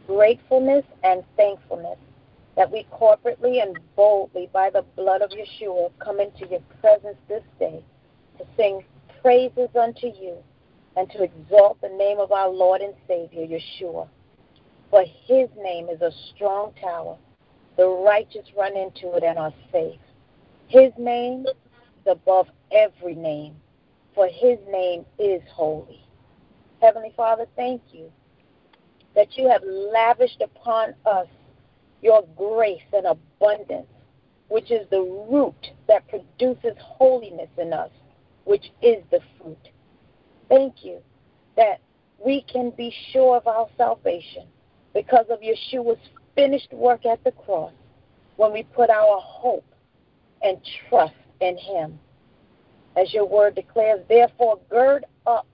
gratefulness 0.08 0.86
and 1.04 1.24
thankfulness 1.38 1.98
that 2.56 2.72
we 2.72 2.86
corporately 2.92 3.62
and 3.62 3.78
boldly, 3.96 4.50
by 4.52 4.70
the 4.70 4.84
blood 4.96 5.22
of 5.22 5.32
Yeshua, 5.32 5.90
come 6.00 6.20
into 6.20 6.46
your 6.48 6.60
presence 6.82 7.18
this 7.28 7.44
day 7.60 7.84
to 8.38 8.46
sing 8.58 8.84
praises 9.22 9.70
unto 9.80 10.08
you 10.08 10.38
and 10.98 11.10
to 11.12 11.24
exalt 11.24 11.80
the 11.82 11.90
name 11.90 12.20
of 12.20 12.32
our 12.32 12.50
Lord 12.50 12.82
and 12.82 12.94
Savior, 13.08 13.48
Yeshua. 13.48 14.08
For 14.90 15.06
his 15.26 15.48
name 15.58 15.88
is 15.90 16.02
a 16.02 16.12
strong 16.36 16.74
tower. 16.82 17.18
The 17.78 17.88
righteous 17.88 18.46
run 18.58 18.76
into 18.76 19.16
it 19.16 19.24
and 19.24 19.40
are 19.40 19.54
safe. 19.72 20.00
His 20.68 20.92
name 20.98 21.46
is 21.48 22.06
above 22.06 22.48
every 22.72 23.16
name, 23.16 23.56
for 24.14 24.28
his 24.28 24.58
name 24.70 25.06
is 25.20 25.42
holy. 25.54 26.04
Heavenly 26.82 27.14
Father, 27.16 27.46
thank 27.56 27.82
you 27.92 28.12
that 29.16 29.38
you 29.38 29.48
have 29.50 29.62
lavished 29.64 30.42
upon 30.42 30.94
us 31.06 31.28
your 32.02 32.26
grace 32.36 32.82
and 32.94 33.06
abundance, 33.06 33.88
which 34.48 34.72
is 34.72 34.88
the 34.90 35.02
root 35.30 35.72
that 35.88 36.08
produces 36.08 36.74
holiness 36.80 37.50
in 37.58 37.74
us, 37.74 37.92
which 38.46 38.72
is 38.82 39.04
the 39.12 39.20
fruit. 39.38 39.70
Thank 40.50 40.84
you 40.84 41.00
that 41.56 41.80
we 42.24 42.42
can 42.52 42.72
be 42.72 42.94
sure 43.12 43.38
of 43.38 43.48
our 43.48 43.68
salvation 43.78 44.48
because 44.94 45.26
of 45.30 45.40
Yeshua's 45.40 46.00
finished 46.36 46.72
work 46.74 47.06
at 47.06 47.24
the 47.24 47.32
cross 47.32 47.74
when 48.38 48.52
we 48.52 48.64
put 48.64 48.90
our 48.90 49.20
hope 49.22 49.66
and 50.42 50.58
trust 50.90 51.14
in 51.40 51.58
Him. 51.58 52.00
As 52.96 53.14
your 53.14 53.26
word 53.26 53.56
declares, 53.56 54.02
therefore, 54.10 54.60
gird 54.70 55.06
up 55.26 55.48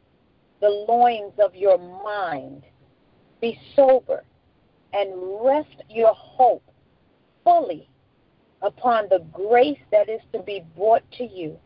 the 0.59 0.69
loins 0.69 1.33
of 1.39 1.55
your 1.55 1.77
mind, 1.77 2.63
be 3.41 3.59
sober, 3.75 4.23
and 4.93 5.11
rest 5.41 5.83
your 5.89 6.13
hope 6.13 6.63
fully 7.43 7.87
upon 8.61 9.07
the 9.09 9.23
grace 9.31 9.79
that 9.91 10.09
is 10.09 10.21
to 10.33 10.41
be 10.41 10.63
brought 10.75 11.03
to 11.11 11.23
you 11.23 11.57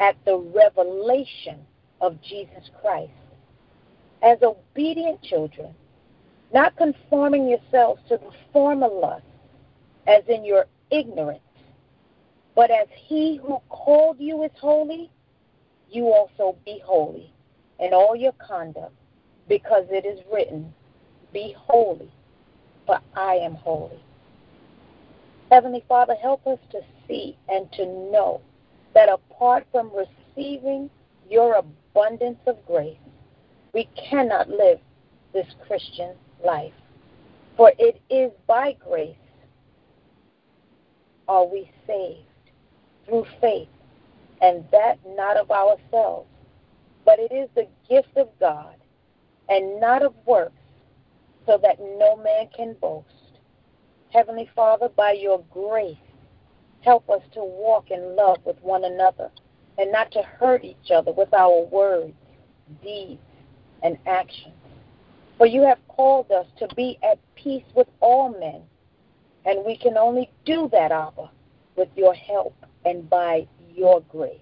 at 0.00 0.16
the 0.24 0.36
revelation 0.36 1.60
of 2.00 2.20
Jesus 2.20 2.70
Christ. 2.80 3.12
As 4.22 4.38
obedient 4.42 5.22
children, 5.22 5.74
not 6.52 6.76
conforming 6.76 7.48
yourselves 7.48 8.00
to 8.08 8.18
the 8.18 8.30
former 8.52 8.88
lust, 8.88 9.24
as 10.06 10.22
in 10.28 10.44
your 10.44 10.66
ignorance, 10.90 11.40
but 12.54 12.70
as 12.70 12.86
he 12.94 13.36
who 13.36 13.60
called 13.68 14.16
you 14.20 14.42
is 14.44 14.50
holy, 14.60 15.10
you 15.90 16.06
also 16.06 16.56
be 16.64 16.80
holy 16.84 17.32
in 17.80 17.92
all 17.92 18.14
your 18.14 18.32
conduct, 18.32 18.94
because 19.48 19.84
it 19.90 20.06
is 20.06 20.20
written, 20.32 20.72
Be 21.32 21.54
holy, 21.56 22.10
for 22.86 23.00
I 23.16 23.34
am 23.34 23.54
holy. 23.54 23.98
Heavenly 25.50 25.84
Father, 25.88 26.14
help 26.14 26.46
us 26.46 26.58
to 26.70 26.80
see 27.06 27.36
and 27.48 27.70
to 27.72 27.86
know 27.86 28.40
that 28.94 29.08
apart 29.08 29.66
from 29.72 29.90
receiving 29.92 30.88
your 31.28 31.54
abundance 31.54 32.38
of 32.46 32.64
grace, 32.66 32.96
we 33.72 33.88
cannot 33.96 34.48
live 34.48 34.78
this 35.32 35.46
Christian 35.66 36.14
life. 36.44 36.72
For 37.56 37.72
it 37.78 38.00
is 38.08 38.30
by 38.46 38.76
grace 38.80 39.16
are 41.26 41.46
we 41.46 41.70
saved 41.86 42.26
through 43.06 43.26
faith, 43.40 43.68
and 44.40 44.64
that 44.72 44.98
not 45.16 45.36
of 45.36 45.50
ourselves, 45.50 46.28
but 47.04 47.18
it 47.18 47.32
is 47.32 47.48
the 47.54 47.66
gift 47.88 48.16
of 48.16 48.28
God, 48.40 48.76
and 49.48 49.80
not 49.80 50.02
of 50.02 50.14
works, 50.26 50.52
so 51.46 51.58
that 51.62 51.78
no 51.78 52.16
man 52.16 52.48
can 52.56 52.74
boast. 52.80 53.08
Heavenly 54.10 54.48
Father, 54.54 54.88
by 54.88 55.12
your 55.12 55.42
grace, 55.50 55.96
help 56.82 57.08
us 57.10 57.22
to 57.32 57.40
walk 57.42 57.90
in 57.90 58.16
love 58.16 58.38
with 58.44 58.60
one 58.62 58.84
another 58.84 59.30
and 59.78 59.90
not 59.90 60.10
to 60.12 60.22
hurt 60.22 60.64
each 60.64 60.90
other 60.94 61.12
with 61.12 61.32
our 61.34 61.62
words, 61.62 62.14
deeds, 62.82 63.20
and 63.82 63.98
actions. 64.06 64.54
For 65.36 65.46
you 65.46 65.62
have 65.62 65.78
called 65.88 66.30
us 66.30 66.46
to 66.58 66.68
be 66.76 66.98
at 67.02 67.18
peace 67.34 67.64
with 67.74 67.88
all 68.00 68.30
men, 68.38 68.62
and 69.44 69.64
we 69.64 69.76
can 69.76 69.98
only 69.98 70.30
do 70.44 70.68
that, 70.72 70.92
Abba, 70.92 71.30
with 71.76 71.88
your 71.96 72.14
help 72.14 72.54
and 72.84 73.08
by 73.08 73.46
your 73.74 74.00
grace. 74.02 74.40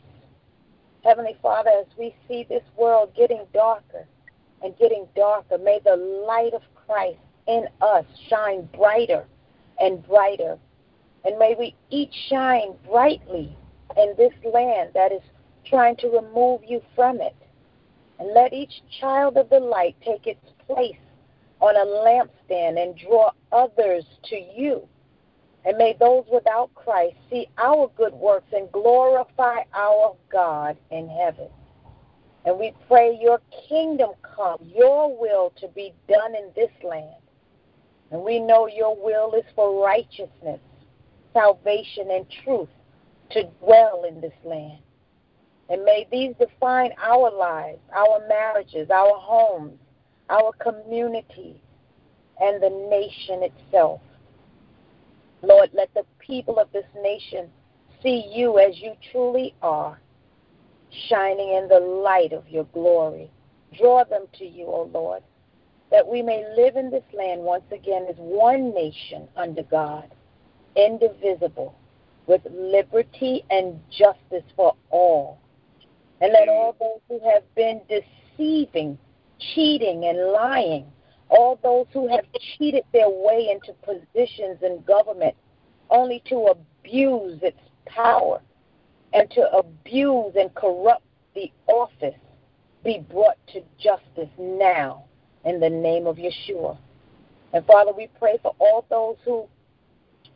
Heavenly 1.04 1.36
Father, 1.42 1.70
as 1.80 1.86
we 1.98 2.14
see 2.28 2.46
this 2.48 2.62
world 2.76 3.12
getting 3.16 3.44
darker 3.52 4.06
and 4.62 4.76
getting 4.78 5.06
darker, 5.16 5.58
may 5.58 5.80
the 5.84 5.96
light 5.96 6.54
of 6.54 6.62
Christ 6.86 7.18
in 7.48 7.66
us 7.80 8.04
shine 8.28 8.68
brighter 8.74 9.24
and 9.80 10.06
brighter. 10.06 10.58
And 11.24 11.38
may 11.38 11.54
we 11.58 11.74
each 11.90 12.14
shine 12.28 12.74
brightly 12.88 13.56
in 13.96 14.14
this 14.16 14.32
land 14.52 14.90
that 14.94 15.12
is 15.12 15.22
trying 15.64 15.96
to 15.96 16.08
remove 16.08 16.62
you 16.66 16.80
from 16.94 17.20
it. 17.20 17.36
And 18.18 18.32
let 18.34 18.52
each 18.52 18.82
child 19.00 19.36
of 19.36 19.50
the 19.50 19.58
light 19.58 19.96
take 20.04 20.26
its 20.26 20.44
place 20.66 20.96
on 21.60 21.76
a 21.76 21.84
lampstand 21.84 22.80
and 22.80 22.96
draw 22.96 23.30
others 23.50 24.04
to 24.24 24.36
you. 24.36 24.86
And 25.64 25.78
may 25.78 25.94
those 25.98 26.24
without 26.32 26.74
Christ 26.74 27.16
see 27.30 27.46
our 27.56 27.90
good 27.96 28.12
works 28.12 28.52
and 28.52 28.70
glorify 28.72 29.60
our 29.72 30.16
God 30.30 30.76
in 30.90 31.08
heaven. 31.08 31.48
And 32.44 32.58
we 32.58 32.72
pray 32.88 33.16
your 33.20 33.40
kingdom 33.68 34.10
come, 34.22 34.58
your 34.62 35.16
will 35.16 35.52
to 35.60 35.68
be 35.68 35.94
done 36.08 36.34
in 36.34 36.50
this 36.56 36.70
land. 36.82 37.14
And 38.10 38.22
we 38.22 38.40
know 38.40 38.66
your 38.66 38.96
will 38.96 39.34
is 39.34 39.44
for 39.54 39.84
righteousness, 39.84 40.60
salvation, 41.32 42.10
and 42.10 42.26
truth 42.44 42.68
to 43.30 43.44
dwell 43.60 44.04
in 44.06 44.20
this 44.20 44.34
land. 44.44 44.78
And 45.68 45.84
may 45.84 46.06
these 46.10 46.34
define 46.38 46.90
our 47.02 47.30
lives, 47.30 47.78
our 47.94 48.26
marriages, 48.28 48.90
our 48.90 49.14
homes, 49.14 49.78
our 50.28 50.52
communities, 50.60 51.56
and 52.40 52.62
the 52.62 52.70
nation 52.90 53.42
itself. 53.44 54.00
Lord, 55.42 55.70
let 55.72 55.92
the 55.94 56.04
people 56.18 56.58
of 56.58 56.70
this 56.72 56.86
nation 57.02 57.48
see 58.02 58.30
you 58.32 58.58
as 58.58 58.80
you 58.80 58.94
truly 59.10 59.54
are, 59.60 60.00
shining 61.08 61.54
in 61.54 61.68
the 61.68 61.80
light 61.80 62.32
of 62.32 62.48
your 62.48 62.64
glory. 62.72 63.30
Draw 63.76 64.04
them 64.04 64.26
to 64.38 64.44
you, 64.44 64.66
O 64.66 64.90
Lord, 64.92 65.22
that 65.90 66.06
we 66.06 66.22
may 66.22 66.44
live 66.56 66.76
in 66.76 66.90
this 66.90 67.04
land 67.12 67.42
once 67.42 67.64
again 67.72 68.06
as 68.08 68.16
one 68.16 68.72
nation 68.72 69.28
under 69.36 69.62
God, 69.64 70.10
indivisible, 70.76 71.74
with 72.26 72.42
liberty 72.50 73.44
and 73.50 73.80
justice 73.90 74.44
for 74.54 74.76
all. 74.90 75.38
And 76.20 76.32
let 76.32 76.48
all 76.48 76.76
those 76.78 77.00
who 77.08 77.28
have 77.28 77.42
been 77.56 77.80
deceiving, 77.88 78.96
cheating, 79.54 80.04
and 80.04 80.18
lying, 80.32 80.86
all 81.32 81.58
those 81.62 81.86
who 81.92 82.08
have 82.08 82.24
cheated 82.56 82.84
their 82.92 83.08
way 83.08 83.48
into 83.50 83.72
positions 83.82 84.58
in 84.62 84.82
government 84.86 85.34
only 85.90 86.22
to 86.28 86.54
abuse 86.54 87.38
its 87.42 87.58
power 87.86 88.40
and 89.12 89.30
to 89.30 89.42
abuse 89.52 90.34
and 90.36 90.54
corrupt 90.54 91.04
the 91.34 91.50
office 91.66 92.14
be 92.84 93.04
brought 93.10 93.38
to 93.48 93.62
justice 93.78 94.30
now 94.38 95.04
in 95.44 95.58
the 95.58 95.70
name 95.70 96.06
of 96.06 96.16
Yeshua. 96.16 96.76
And 97.52 97.64
Father, 97.66 97.92
we 97.96 98.08
pray 98.18 98.38
for 98.42 98.54
all 98.58 98.84
those 98.90 99.16
who 99.24 99.48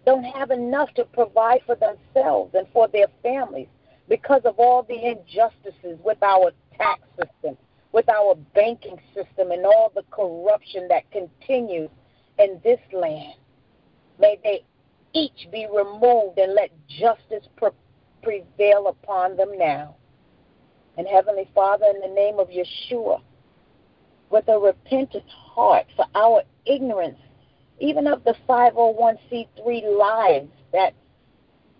don't 0.07 0.25
have 0.25 0.50
enough 0.50 0.93
to 0.95 1.05
provide 1.05 1.61
for 1.67 1.76
themselves 1.76 2.55
and 2.55 2.67
for 2.73 2.88
their 2.88 3.07
families, 3.23 3.69
because 4.09 4.43
of 4.45 4.55
all 4.59 4.83
the 4.83 5.11
injustices 5.11 5.99
with 6.05 6.23
our 6.23 6.53
tax 6.79 7.03
system, 7.17 7.57
with 7.97 8.11
our 8.11 8.35
banking 8.55 9.00
system, 9.15 9.53
and 9.53 9.65
all 9.65 9.91
the 9.95 10.03
corruption 10.11 10.87
that 10.87 11.11
continues 11.11 11.88
in 12.38 12.61
this 12.62 12.79
land. 12.93 13.33
May 14.19 14.38
they 14.45 14.65
each 15.15 15.49
be 15.50 15.67
removed 15.75 16.37
and 16.37 16.53
let 16.53 16.69
justice 16.88 17.49
pre- 17.57 17.71
prevail 18.23 18.88
upon 18.88 19.38
them 19.38 19.57
now. 19.57 19.97
And 20.99 21.07
Heavenly 21.09 21.49
Father, 21.55 21.87
in 21.87 22.03
the 22.03 22.15
name 22.15 22.38
of 22.38 22.49
Yeshua, 22.49 23.23
with 24.29 24.47
a 24.49 24.59
repentant 24.59 25.25
heart 25.31 25.87
for 25.97 26.05
our 26.15 26.43
ignorance, 26.67 27.19
even 27.81 28.07
of 28.07 28.25
the 28.25 28.35
501c3 28.47 29.99
lives 29.99 30.53
that 30.75 30.93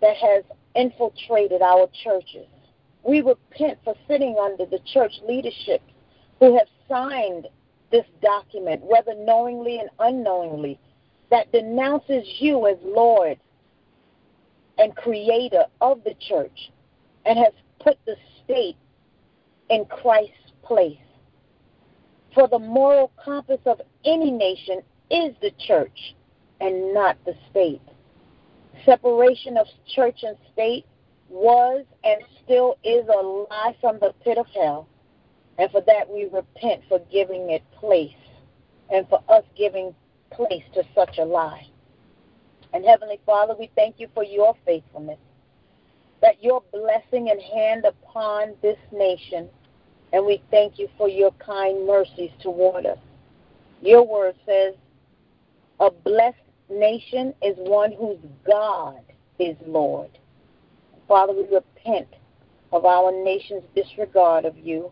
that 0.01 0.17
has 0.17 0.45
infiltrated 0.75 1.61
our 1.61 1.91
churches. 2.03 2.47
We 3.03 3.21
repent 3.21 3.81
for 3.85 3.95
sitting 4.09 4.39
under 4.41 4.65
the 4.65 4.81
church 4.95 5.13
leadership 5.29 5.83
who 6.41 6.57
have 6.57 6.69
signed 6.89 7.49
this 7.91 8.05
document, 8.23 8.83
whether 8.83 9.15
knowingly 9.15 9.79
and 9.79 9.91
unknowingly, 9.99 10.79
that 11.31 11.51
denounces 11.53 12.27
you 12.39 12.67
as 12.67 12.77
Lord 12.85 13.39
and 14.79 14.95
creator 14.97 15.65
of 15.81 16.03
the 16.05 16.15
church 16.29 16.71
and 17.25 17.39
has 17.39 17.53
put 17.81 17.99
the 18.07 18.17
state 18.45 18.77
in 19.71 19.85
Christ's 19.87 20.53
place. 20.63 20.99
For 22.35 22.49
the 22.49 22.59
moral 22.59 23.11
compass 23.23 23.61
of 23.65 23.81
any 24.05 24.31
nation 24.31 24.83
is 25.11 25.35
the 25.41 25.53
church 25.67 26.15
and 26.61 26.93
not 26.93 27.17
the 27.25 27.35
state. 27.51 27.81
Separation 28.85 29.57
of 29.57 29.67
church 29.95 30.23
and 30.23 30.37
state 30.53 30.85
was 31.29 31.85
and 32.05 32.23
still 32.45 32.77
is 32.85 33.07
a 33.09 33.27
lie 33.27 33.75
from 33.81 33.99
the 34.01 34.13
pit 34.23 34.39
of 34.39 34.47
hell. 34.55 34.87
And 35.59 35.71
for 35.71 35.81
that 35.83 36.09
we 36.09 36.25
repent 36.25 36.83
for 36.89 37.01
giving 37.11 37.51
it 37.51 37.63
place 37.79 38.11
and 38.91 39.09
for 39.09 39.23
us 39.29 39.45
giving 39.57 39.95
place 40.31 40.65
to 40.75 40.83
such 40.95 41.19
a 41.19 41.25
lie. 41.25 41.67
And 42.73 42.85
Heavenly 42.85 43.21
Father, 43.25 43.55
we 43.59 43.71
thank 43.75 43.99
you 43.99 44.09
for 44.15 44.23
your 44.23 44.55
faithfulness, 44.67 45.19
that 46.21 46.43
your 46.43 46.63
blessing 46.73 47.31
and 47.31 47.41
hand 47.41 47.85
upon 47.85 48.55
this 48.61 48.79
nation, 48.93 49.49
and 50.13 50.27
we 50.27 50.43
thank 50.51 50.79
you 50.79 50.89
for 50.99 51.09
your 51.09 51.31
kind 51.33 51.87
mercies 51.87 52.31
toward 52.43 52.87
us. 52.87 52.99
Your 53.81 54.07
word 54.07 54.35
says, 54.45 54.75
a 55.81 55.91
blessed 55.91 56.37
nation 56.71 57.35
is 57.43 57.55
one 57.59 57.93
whose 57.93 58.19
God 58.47 59.01
is 59.39 59.57
Lord. 59.67 60.11
Father, 61.07 61.33
we 61.33 61.47
repent 61.55 62.09
of 62.73 62.85
our 62.85 63.13
nation's 63.13 63.63
disregard 63.75 64.45
of 64.45 64.57
you, 64.59 64.91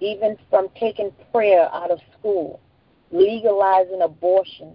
even 0.00 0.36
from 0.48 0.68
taking 0.78 1.12
prayer 1.32 1.68
out 1.72 1.90
of 1.90 2.00
school 2.18 2.60
legalizing 3.12 4.02
abortion, 4.02 4.74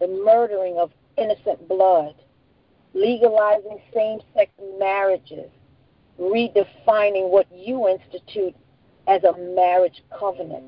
the 0.00 0.06
murdering 0.06 0.76
of 0.78 0.90
innocent 1.16 1.68
blood, 1.68 2.14
legalizing 2.94 3.78
same 3.94 4.20
sex 4.34 4.50
marriages, 4.78 5.50
redefining 6.18 7.28
what 7.30 7.46
you 7.52 7.88
institute 7.88 8.54
as 9.06 9.22
a 9.24 9.38
marriage 9.54 10.02
covenant. 10.18 10.64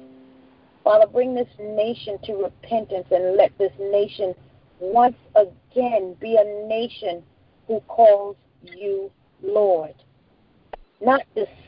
Father, 0.85 1.07
bring 1.07 1.35
this 1.35 1.49
nation 1.59 2.19
to 2.25 2.35
repentance 2.35 3.07
and 3.11 3.37
let 3.37 3.57
this 3.59 3.73
nation 3.79 4.35
once 4.81 5.17
again 5.35 6.15
be 6.21 6.37
a 6.37 6.69
nation 6.69 7.23
who 7.67 7.81
calls 7.89 8.37
you 8.63 9.11
Lord. 9.43 9.95
Not 11.01 11.23
deceit 11.35 11.68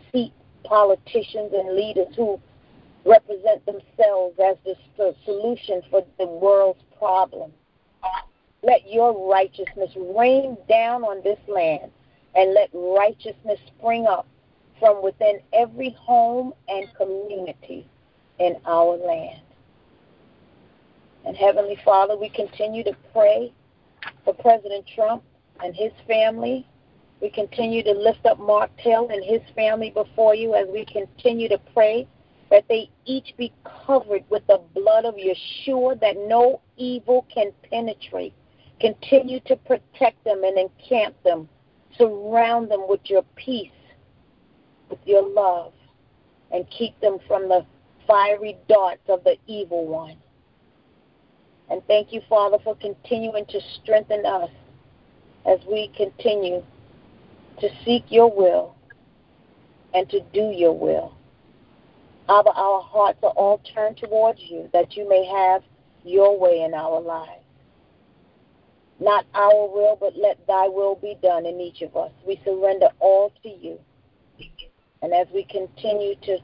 politicians 0.64 1.52
and 1.52 1.74
leaders 1.74 2.14
who 2.16 2.40
represent 3.04 3.64
themselves 3.66 4.38
as 4.38 4.56
the 4.64 5.14
solution 5.24 5.82
for 5.90 6.04
the 6.18 6.26
world's 6.26 6.82
problems. 6.98 7.54
Let 8.62 8.90
your 8.90 9.30
righteousness 9.30 9.90
rain 9.96 10.56
down 10.68 11.02
on 11.02 11.22
this 11.22 11.38
land 11.48 11.90
and 12.34 12.54
let 12.54 12.68
righteousness 12.74 13.58
spring 13.78 14.06
up 14.06 14.26
from 14.78 15.02
within 15.02 15.40
every 15.52 15.90
home 15.98 16.52
and 16.68 16.86
community 16.94 17.86
in 18.38 18.56
our 18.66 18.96
land. 18.96 19.40
And 21.24 21.36
Heavenly 21.36 21.78
Father, 21.84 22.16
we 22.16 22.28
continue 22.30 22.82
to 22.84 22.96
pray 23.12 23.52
for 24.24 24.34
President 24.34 24.86
Trump 24.94 25.22
and 25.62 25.74
his 25.74 25.92
family. 26.06 26.66
We 27.20 27.30
continue 27.30 27.82
to 27.82 27.92
lift 27.92 28.24
up 28.24 28.38
Mark 28.38 28.70
Taylor 28.82 29.12
and 29.12 29.24
his 29.24 29.42
family 29.54 29.90
before 29.90 30.34
you 30.34 30.54
as 30.54 30.66
we 30.68 30.86
continue 30.86 31.48
to 31.50 31.58
pray 31.74 32.06
that 32.50 32.64
they 32.68 32.90
each 33.04 33.34
be 33.36 33.52
covered 33.86 34.24
with 34.30 34.46
the 34.46 34.60
blood 34.74 35.04
of 35.04 35.14
Yeshua, 35.14 36.00
that 36.00 36.16
no 36.16 36.60
evil 36.76 37.26
can 37.32 37.52
penetrate. 37.70 38.34
Continue 38.80 39.40
to 39.40 39.56
protect 39.56 40.24
them 40.24 40.42
and 40.42 40.58
encamp 40.58 41.14
them. 41.22 41.48
Surround 41.96 42.70
them 42.70 42.86
with 42.88 43.00
your 43.04 43.22
peace, 43.36 43.70
with 44.88 44.98
your 45.04 45.22
love, 45.22 45.72
and 46.50 46.66
keep 46.70 46.98
them 47.00 47.18
from 47.28 47.48
the 47.48 47.64
fiery 48.06 48.56
darts 48.68 49.08
of 49.08 49.22
the 49.24 49.36
evil 49.46 49.86
one. 49.86 50.16
And 51.68 51.86
thank 51.86 52.12
you, 52.12 52.20
Father, 52.28 52.58
for 52.64 52.74
continuing 52.76 53.46
to 53.46 53.60
strengthen 53.80 54.26
us 54.26 54.50
as 55.46 55.60
we 55.70 55.88
continue 55.96 56.64
to 57.60 57.68
seek 57.84 58.04
your 58.08 58.30
will 58.30 58.74
and 59.94 60.08
to 60.10 60.20
do 60.32 60.52
your 60.54 60.72
will. 60.72 61.14
Father, 62.26 62.50
our 62.54 62.80
hearts 62.80 63.18
are 63.22 63.30
all 63.30 63.60
turned 63.74 63.96
towards 63.96 64.40
you 64.48 64.68
that 64.72 64.96
you 64.96 65.08
may 65.08 65.24
have 65.26 65.62
your 66.04 66.38
way 66.38 66.62
in 66.62 66.74
our 66.74 67.00
lives. 67.00 67.42
Not 69.00 69.24
our 69.34 69.66
will, 69.68 69.96
but 69.98 70.16
let 70.16 70.46
thy 70.46 70.68
will 70.68 70.94
be 70.94 71.16
done 71.22 71.46
in 71.46 71.60
each 71.60 71.82
of 71.82 71.96
us. 71.96 72.12
We 72.26 72.40
surrender 72.44 72.90
all 73.00 73.32
to 73.42 73.48
you. 73.48 73.78
And 75.02 75.14
as 75.14 75.26
we 75.34 75.44
continue 75.44 76.14
to 76.22 76.38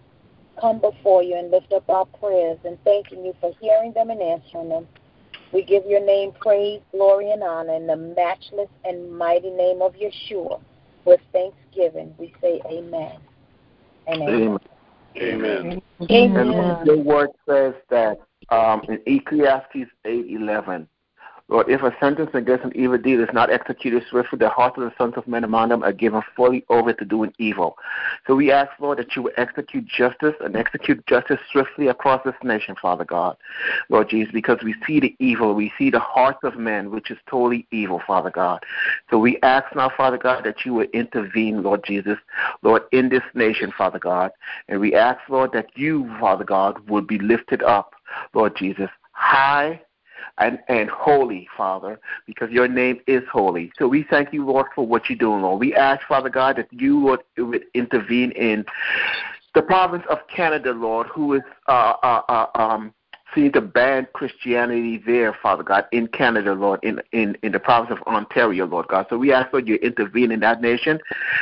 come 0.60 0.80
before 0.80 1.22
you 1.22 1.36
and 1.36 1.50
lift 1.50 1.72
up 1.72 1.88
our 1.90 2.06
prayers 2.06 2.58
and 2.64 2.82
thanking 2.82 3.24
you 3.24 3.34
for 3.40 3.52
hearing 3.60 3.92
them 3.92 4.08
and 4.08 4.22
answering 4.22 4.70
them, 4.70 4.88
we 5.52 5.62
give 5.62 5.84
your 5.86 6.04
name 6.04 6.32
praise, 6.40 6.80
glory, 6.90 7.30
and 7.30 7.42
honor 7.42 7.74
in 7.74 7.86
the 7.86 7.96
matchless 7.96 8.70
and 8.84 9.16
mighty 9.16 9.50
name 9.50 9.82
of 9.82 9.94
Yeshua. 9.94 10.60
With 11.06 11.20
thanksgiving, 11.32 12.14
we 12.18 12.34
say 12.42 12.60
amen 12.66 13.18
and 14.06 14.22
amen. 14.22 14.58
amen. 14.58 14.58
Amen. 15.16 15.82
Amen. 16.10 16.50
And 16.50 16.88
the 16.88 16.98
word 16.98 17.30
says 17.48 17.74
that 17.90 18.18
um, 18.50 18.82
in 18.88 19.00
Ecclesiastes 19.06 19.90
eight 20.04 20.26
eleven, 20.28 20.88
Lord, 21.48 21.68
if 21.68 21.82
a 21.82 21.94
sentence 22.00 22.30
against 22.34 22.64
an 22.64 22.72
evil 22.74 22.98
deed 22.98 23.20
is 23.20 23.28
not 23.32 23.50
executed 23.50 24.02
swiftly, 24.10 24.38
the 24.38 24.48
hearts 24.48 24.76
of 24.78 24.84
the 24.84 24.92
sons 24.98 25.14
of 25.16 25.28
men 25.28 25.44
among 25.44 25.68
them 25.68 25.84
are 25.84 25.92
given 25.92 26.20
fully 26.34 26.64
over 26.68 26.92
to 26.92 27.04
doing 27.04 27.32
evil. 27.38 27.76
So 28.26 28.34
we 28.34 28.50
ask, 28.50 28.70
Lord, 28.80 28.98
that 28.98 29.14
you 29.14 29.22
will 29.22 29.32
execute 29.36 29.86
justice 29.86 30.34
and 30.40 30.56
execute 30.56 31.06
justice 31.06 31.38
swiftly 31.52 31.86
across 31.86 32.24
this 32.24 32.34
nation, 32.42 32.74
Father 32.82 33.04
God. 33.04 33.36
Lord 33.90 34.08
Jesus, 34.08 34.32
because 34.32 34.58
we 34.64 34.74
see 34.84 34.98
the 34.98 35.14
evil, 35.20 35.54
we 35.54 35.72
see 35.78 35.88
the 35.88 36.00
hearts 36.00 36.40
of 36.42 36.56
men, 36.56 36.90
which 36.90 37.12
is 37.12 37.18
totally 37.30 37.68
evil, 37.70 38.02
Father 38.04 38.30
God. 38.30 38.64
So 39.08 39.18
we 39.18 39.38
ask 39.42 39.74
now, 39.76 39.90
Father 39.96 40.18
God, 40.18 40.44
that 40.44 40.64
you 40.64 40.74
will 40.74 40.88
intervene, 40.92 41.62
Lord 41.62 41.84
Jesus, 41.84 42.18
Lord, 42.62 42.82
in 42.90 43.08
this 43.08 43.22
nation, 43.34 43.72
Father 43.78 44.00
God. 44.00 44.32
And 44.68 44.80
we 44.80 44.96
ask, 44.96 45.20
Lord, 45.28 45.52
that 45.52 45.68
you, 45.76 46.12
Father 46.18 46.44
God, 46.44 46.88
would 46.88 47.06
be 47.06 47.20
lifted 47.20 47.62
up, 47.62 47.94
Lord 48.34 48.56
Jesus, 48.56 48.90
high 49.12 49.80
and, 50.38 50.58
and 50.68 50.90
holy, 50.90 51.48
Father, 51.56 51.98
because 52.26 52.50
your 52.50 52.68
name 52.68 53.00
is 53.06 53.22
holy. 53.32 53.72
So 53.78 53.88
we 53.88 54.04
thank 54.08 54.32
you, 54.32 54.44
Lord, 54.44 54.66
for 54.74 54.86
what 54.86 55.08
you're 55.08 55.18
doing, 55.18 55.42
Lord. 55.42 55.60
We 55.60 55.74
ask, 55.74 56.06
Father 56.06 56.28
God, 56.28 56.56
that 56.56 56.72
you 56.72 56.98
would, 57.00 57.20
would 57.38 57.64
intervene 57.74 58.32
in 58.32 58.64
the 59.54 59.62
province 59.62 60.04
of 60.10 60.18
Canada, 60.28 60.72
Lord, 60.72 61.06
who 61.06 61.34
is 61.34 61.42
uh, 61.66 61.94
uh, 62.02 62.22
uh, 62.28 62.46
um, 62.54 62.92
seem 63.34 63.52
to 63.52 63.60
ban 63.60 64.06
Christianity 64.12 65.02
there, 65.04 65.36
Father 65.42 65.62
God, 65.62 65.86
in 65.92 66.06
Canada, 66.08 66.54
Lord, 66.54 66.80
in, 66.82 67.00
in, 67.12 67.36
in 67.42 67.52
the 67.52 67.58
province 67.58 67.98
of 67.98 68.06
Ontario, 68.06 68.66
Lord 68.66 68.88
God. 68.88 69.06
So 69.10 69.18
we 69.18 69.32
ask, 69.32 69.52
Lord, 69.52 69.68
you 69.68 69.76
intervene 69.76 70.30
in 70.30 70.40
that 70.40 70.60
nation. 70.60 71.00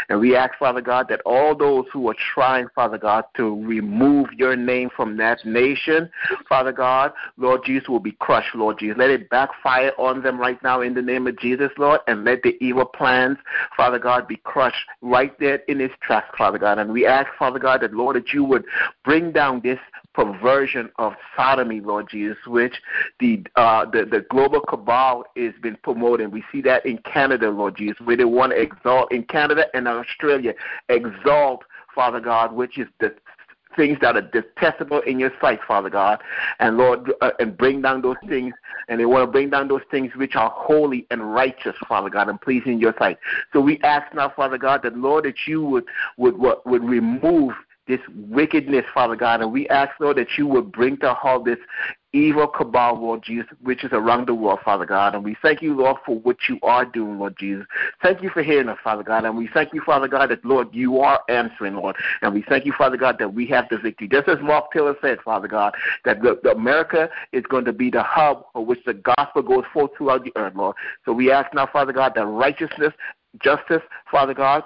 And 0.09 0.21
we 0.21 0.35
ask, 0.35 0.55
Father 0.59 0.81
God, 0.81 1.09
that 1.09 1.21
all 1.25 1.55
those 1.55 1.87
who 1.93 2.09
are 2.09 2.17
trying, 2.35 2.69
Father 2.75 2.99
God, 2.99 3.25
to 3.37 3.65
remove 3.65 4.33
your 4.33 4.57
name 4.57 4.91
from 4.95 5.17
that 5.19 5.45
nation, 5.45 6.11
Father 6.49 6.73
God, 6.73 7.13
Lord 7.37 7.65
Jesus, 7.65 7.89
will 7.89 8.01
be 8.01 8.13
crushed, 8.13 8.55
Lord 8.55 8.79
Jesus. 8.79 8.97
Let 8.99 9.11
it 9.11 9.29
backfire 9.31 9.93
on 9.99 10.23
them 10.23 10.39
right 10.39 10.61
now 10.63 10.81
in 10.81 10.95
the 10.95 11.03
name 11.03 11.27
of 11.27 11.39
Jesus, 11.39 11.71
Lord, 11.79 12.01
and 12.07 12.25
let 12.25 12.43
the 12.43 12.57
evil 12.61 12.87
plans, 12.87 13.39
Father 13.77 13.99
God, 13.99 14.27
be 14.27 14.37
crushed 14.37 14.87
right 15.03 15.39
there 15.39 15.57
in 15.69 15.81
its 15.81 15.95
tracks, 16.01 16.35
Father 16.37 16.59
God. 16.59 16.79
And 16.79 16.93
we 16.93 17.07
ask, 17.07 17.29
Father 17.39 17.59
God, 17.59 17.83
that, 17.83 17.93
Lord, 17.93 18.17
that 18.17 18.33
you 18.33 18.45
would 18.45 18.65
bring 19.05 19.33
down 19.33 19.61
this 19.61 19.79
perversion 20.15 20.91
of 20.99 21.13
sodomy, 21.37 21.81
Lord 21.81 22.09
Jesus, 22.09 22.39
which 22.47 22.75
the 23.21 23.45
uh, 23.57 23.85
the, 23.85 24.05
the 24.05 24.25
global 24.31 24.61
cabal 24.61 25.25
has 25.37 25.53
been 25.63 25.77
promoting. 25.83 26.31
We 26.31 26.45
see 26.51 26.63
that 26.63 26.87
in 26.87 26.99
Canada, 26.99 27.51
Lord 27.51 27.77
Jesus, 27.77 28.01
where 28.05 28.17
they 28.17 28.25
want 28.25 28.53
to 28.53 28.61
exalt 28.61 29.13
in 29.13 29.25
Canada 29.25 29.67
and 29.75 29.87
Australia, 29.89 30.55
exalt 30.89 31.65
Father 31.95 32.21
God, 32.21 32.53
which 32.53 32.79
is 32.79 32.89
the 33.01 33.15
things 33.77 33.99
that 34.01 34.17
are 34.17 34.23
detestable 34.23 35.01
in 35.01 35.19
your 35.19 35.33
sight, 35.41 35.59
Father 35.67 35.91
God, 35.91 36.23
and 36.61 36.77
Lord, 36.77 37.13
uh, 37.21 37.31
and 37.39 37.57
bring 37.57 37.83
down 37.83 38.03
those 38.03 38.17
things, 38.29 38.55
and 38.89 39.01
they 39.01 39.05
want 39.05 39.27
to 39.27 39.31
bring 39.31 39.51
down 39.51 39.69
those 39.69 39.83
things 39.91 40.13
which 40.15 40.37
are 40.37 40.53
holy 40.55 41.07
and 41.11 41.35
righteous, 41.35 41.75
Father 41.89 42.11
God, 42.11 42.29
and 42.29 42.41
pleasing 42.41 42.79
your 42.79 42.95
sight. 42.99 43.19
So 43.53 43.61
we 43.61 43.81
ask 43.83 44.15
now, 44.15 44.33
Father 44.35 44.59
God, 44.59 44.83
that 44.85 44.97
Lord, 44.97 45.25
that 45.25 45.47
you 45.47 45.65
would 45.65 45.85
would 46.17 46.39
would, 46.39 46.59
would 46.65 46.85
remove 46.85 47.55
this 47.87 48.01
wickedness, 48.15 48.85
Father 48.93 49.17
God. 49.17 49.43
And 49.43 49.53
we 49.53 49.69
ask, 49.69 49.93
Lord, 50.01 50.17
that 50.17 50.39
you 50.39 50.47
would 50.47 50.73
bring 50.73 50.97
to 50.99 51.15
halt 51.15 51.45
this 51.45 51.59
evil 52.15 52.47
cabal, 52.47 53.01
Lord 53.01 53.23
Jesus, 53.23 53.47
which 53.61 53.83
is 53.85 53.93
around 53.93 54.29
the 54.29 54.35
world, 54.35 54.61
Father 54.65 54.87
God. 54.87 55.15
And 55.15 55.25
we 55.25 55.37
thank 55.43 55.61
you, 55.61 55.75
Lord, 55.75 55.97
for 56.07 56.17
what 56.21 56.37
you 56.49 56.59
are 56.63 56.85
doing, 56.85 57.19
Lord 57.19 57.37
Jesus. 57.37 57.67
Thank 58.03 58.23
you 58.23 58.31
for 58.31 58.43
hearing 58.43 58.69
us, 58.69 58.79
Father 58.83 59.03
God. 59.03 59.25
And 59.25 59.37
we 59.37 59.49
thank 59.53 59.75
you, 59.75 59.83
Father 59.85 60.09
God, 60.09 60.31
that, 60.31 60.45
Lord, 60.45 60.69
you 60.73 61.01
are 61.01 61.21
answering, 61.29 61.75
Lord. 61.75 61.97
And 62.23 62.33
we 62.33 62.43
thank 62.49 62.65
you, 62.65 62.73
Father 62.79 62.97
God, 62.97 63.17
that 63.19 63.35
we 63.35 63.47
have 63.49 63.69
the 63.69 63.79
victory. 63.79 64.09
Just 64.09 64.29
as 64.29 64.39
Mark 64.41 64.73
Taylor 64.73 64.97
said, 65.03 65.19
Father 65.23 65.49
God, 65.49 65.75
that 66.05 66.23
the, 66.23 66.39
the 66.43 66.53
America 66.53 67.11
is 67.33 67.43
going 67.49 67.65
to 67.65 67.73
be 67.73 67.91
the 67.91 68.03
hub 68.03 68.45
for 68.53 68.65
which 68.65 68.85
the 68.87 68.95
gospel 68.95 69.43
goes 69.43 69.65
forth 69.73 69.91
throughout 69.99 70.25
the 70.25 70.33
earth, 70.37 70.55
Lord. 70.55 70.77
So 71.05 71.13
we 71.13 71.33
ask 71.33 71.53
now, 71.53 71.67
Father 71.67 71.93
God, 71.93 72.13
that 72.15 72.27
righteousness, 72.27 72.93
justice, 73.41 73.83
Father 74.11 74.35
God, 74.35 74.63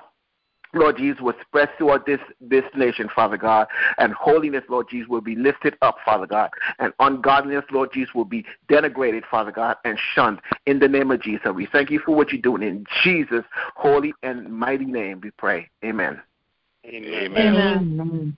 Lord 0.75 0.97
Jesus, 0.97 1.21
will 1.21 1.35
spread 1.41 1.71
throughout 1.79 2.07
this, 2.07 2.21
this 2.41 2.65
nation, 2.75 3.09
Father 3.15 3.37
God. 3.37 3.67
And 3.99 4.13
holiness, 4.13 4.65
Lord 4.69 4.89
Jesus, 4.91 5.09
will 5.09 5.21
be 5.21 5.35
lifted 5.35 5.77
up, 5.83 5.97
Father 6.05 6.27
God. 6.27 6.51
And 6.79 6.93
ungodliness, 7.01 7.65
Lord 7.71 7.91
Jesus, 7.93 8.15
will 8.15 8.25
be 8.25 8.45
denigrated, 8.69 9.23
Father 9.31 9.53
God, 9.53 9.77
and 9.85 9.99
shunned 10.15 10.41
in 10.67 10.79
the 10.79 10.89
name 10.89 11.11
of 11.11 11.23
Jesus. 11.23 11.49
We 11.55 11.67
thank 11.67 11.91
you 11.91 12.01
for 12.01 12.15
what 12.15 12.33
you're 12.33 12.43
doing. 12.43 12.63
In 12.63 12.85
Jesus' 13.03 13.45
holy 13.77 14.13
and 14.23 14.51
mighty 14.53 14.85
name, 14.85 15.21
we 15.23 15.31
pray. 15.33 15.69
Amen. 15.85 16.21
Amen. 16.87 17.37
Amen. 17.37 18.37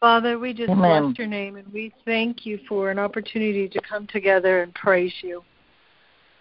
Father, 0.00 0.38
we 0.38 0.52
just 0.52 0.70
Amen. 0.70 1.04
bless 1.08 1.18
your 1.18 1.26
name 1.26 1.56
and 1.56 1.66
we 1.72 1.92
thank 2.04 2.44
you 2.44 2.58
for 2.68 2.90
an 2.90 2.98
opportunity 2.98 3.68
to 3.68 3.80
come 3.80 4.06
together 4.06 4.62
and 4.62 4.74
praise 4.74 5.12
you. 5.22 5.42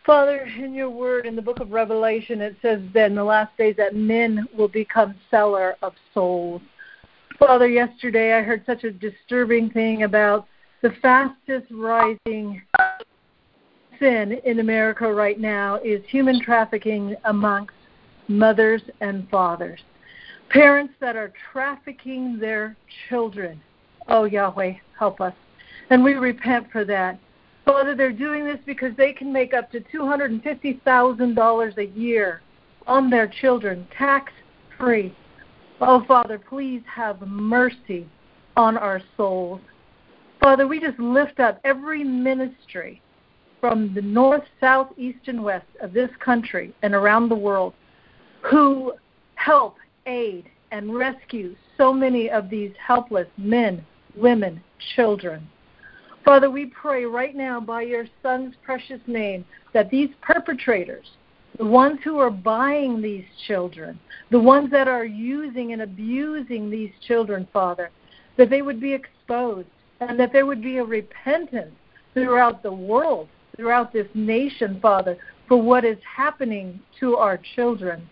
Father, 0.05 0.47
in 0.59 0.75
your 0.75 0.89
word 0.89 1.25
in 1.25 1.35
the 1.35 1.41
book 1.41 1.59
of 1.59 1.71
Revelation, 1.71 2.39
it 2.39 2.55
says 2.61 2.79
that 2.93 3.07
in 3.07 3.15
the 3.15 3.23
last 3.23 3.57
days 3.57 3.75
that 3.77 3.95
men 3.95 4.47
will 4.55 4.67
become 4.67 5.15
seller 5.31 5.75
of 5.81 5.93
souls. 6.13 6.61
Father, 7.39 7.67
yesterday 7.67 8.33
I 8.33 8.43
heard 8.43 8.63
such 8.67 8.83
a 8.83 8.91
disturbing 8.91 9.71
thing 9.71 10.03
about 10.03 10.45
the 10.83 10.91
fastest 11.01 11.65
rising 11.71 12.61
sin 13.99 14.33
in 14.45 14.59
America 14.59 15.11
right 15.11 15.39
now 15.39 15.77
is 15.83 16.01
human 16.07 16.39
trafficking 16.39 17.15
amongst 17.25 17.73
mothers 18.27 18.83
and 19.01 19.27
fathers. 19.29 19.79
Parents 20.49 20.93
that 20.99 21.15
are 21.15 21.33
trafficking 21.51 22.37
their 22.37 22.77
children. 23.09 23.59
Oh, 24.07 24.25
Yahweh, 24.25 24.73
help 24.99 25.19
us. 25.19 25.33
And 25.89 26.03
we 26.03 26.13
repent 26.13 26.67
for 26.71 26.85
that. 26.85 27.19
Father, 27.65 27.95
they're 27.95 28.11
doing 28.11 28.45
this 28.45 28.59
because 28.65 28.95
they 28.95 29.11
can 29.11 29.33
make 29.33 29.53
up 29.53 29.71
to 29.71 29.79
$250,000 29.81 31.77
a 31.77 31.85
year 31.99 32.41
on 32.85 33.09
their 33.09 33.27
children, 33.27 33.87
tax 33.97 34.31
free. 34.77 35.15
Oh, 35.81 36.03
Father, 36.07 36.37
please 36.37 36.83
have 36.85 37.21
mercy 37.21 38.07
on 38.55 38.77
our 38.77 39.01
souls. 39.17 39.61
Father, 40.39 40.67
we 40.67 40.79
just 40.79 40.99
lift 40.99 41.39
up 41.39 41.59
every 41.63 42.03
ministry 42.03 43.01
from 43.59 43.93
the 43.95 44.01
north, 44.01 44.43
south, 44.59 44.89
east, 44.95 45.27
and 45.27 45.43
west 45.43 45.65
of 45.81 45.91
this 45.91 46.11
country 46.23 46.73
and 46.83 46.93
around 46.93 47.29
the 47.29 47.35
world 47.35 47.73
who 48.41 48.93
help, 49.35 49.77
aid, 50.05 50.45
and 50.71 50.95
rescue 50.95 51.55
so 51.77 51.91
many 51.91 52.29
of 52.29 52.49
these 52.49 52.71
helpless 52.85 53.27
men, 53.37 53.83
women, 54.15 54.61
children. 54.95 55.47
Father, 56.25 56.49
we 56.49 56.65
pray 56.65 57.05
right 57.05 57.35
now 57.35 57.59
by 57.59 57.83
your 57.83 58.07
Son's 58.23 58.55
precious 58.63 58.99
name 59.05 59.45
that 59.73 59.91
these 59.91 60.09
perpetrators, 60.21 61.05
the 61.59 61.65
ones 61.65 61.99
who 62.03 62.17
are 62.17 62.31
buying 62.31 62.99
these 62.99 63.25
children, 63.45 63.99
the 64.31 64.39
ones 64.39 64.71
that 64.71 64.87
are 64.87 65.05
using 65.05 65.71
and 65.71 65.83
abusing 65.83 66.71
these 66.71 66.89
children, 67.07 67.47
Father, 67.53 67.91
that 68.37 68.49
they 68.49 68.63
would 68.63 68.81
be 68.81 68.91
exposed 68.91 69.67
and 69.99 70.19
that 70.19 70.33
there 70.33 70.47
would 70.47 70.63
be 70.63 70.77
a 70.77 70.83
repentance 70.83 71.75
throughout 72.15 72.63
the 72.63 72.73
world, 72.73 73.27
throughout 73.55 73.93
this 73.93 74.07
nation, 74.15 74.79
Father, 74.81 75.17
for 75.47 75.61
what 75.61 75.85
is 75.85 75.97
happening 76.03 76.79
to 76.99 77.17
our 77.17 77.39
children. 77.55 78.09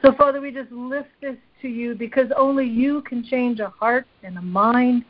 So, 0.00 0.14
Father, 0.14 0.40
we 0.40 0.50
just 0.50 0.72
lift 0.72 1.10
this 1.20 1.36
to 1.60 1.68
you 1.68 1.94
because 1.94 2.32
only 2.38 2.66
you 2.66 3.02
can 3.02 3.22
change 3.22 3.60
a 3.60 3.68
heart 3.68 4.06
and 4.22 4.38
a 4.38 4.42
mind 4.42 5.04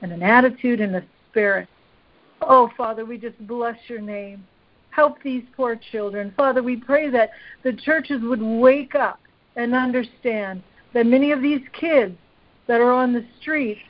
and 0.00 0.12
an 0.12 0.22
attitude 0.22 0.80
and 0.80 0.94
a 0.94 1.02
spirit. 1.28 1.68
Oh, 2.42 2.70
Father, 2.76 3.04
we 3.04 3.18
just 3.18 3.38
bless 3.46 3.76
your 3.88 4.00
name. 4.00 4.46
Help 4.90 5.22
these 5.22 5.44
poor 5.56 5.78
children. 5.92 6.32
Father, 6.36 6.62
we 6.62 6.76
pray 6.76 7.10
that 7.10 7.30
the 7.62 7.72
churches 7.72 8.20
would 8.22 8.42
wake 8.42 8.94
up 8.94 9.20
and 9.56 9.74
understand 9.74 10.62
that 10.94 11.06
many 11.06 11.32
of 11.32 11.42
these 11.42 11.60
kids 11.78 12.16
that 12.66 12.80
are 12.80 12.92
on 12.92 13.12
the 13.12 13.24
streets, 13.40 13.80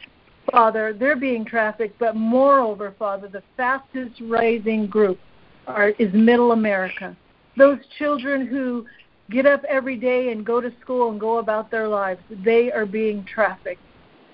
Father, 0.51 0.93
they're 0.93 1.17
being 1.17 1.45
trafficked, 1.45 1.99
but 1.99 2.17
moreover, 2.17 2.95
Father, 2.99 3.29
the 3.29 3.43
fastest 3.57 4.21
rising 4.23 4.87
group 4.87 5.19
are, 5.67 5.91
is 5.91 6.13
middle 6.15 6.53
America. 6.53 7.17
Those 7.57 7.79
children 7.99 8.47
who 8.47 8.87
get 9.31 9.47
up 9.47 9.63
every 9.65 9.97
day 9.97 10.33
and 10.33 10.45
go 10.45 10.61
to 10.61 10.73
school 10.81 11.11
and 11.11 11.21
go 11.21 11.39
about 11.39 11.71
their 11.71 11.87
lives, 11.87 12.21
they 12.45 12.73
are 12.73 12.87
being 12.87 13.25
trafficked. 13.25 13.83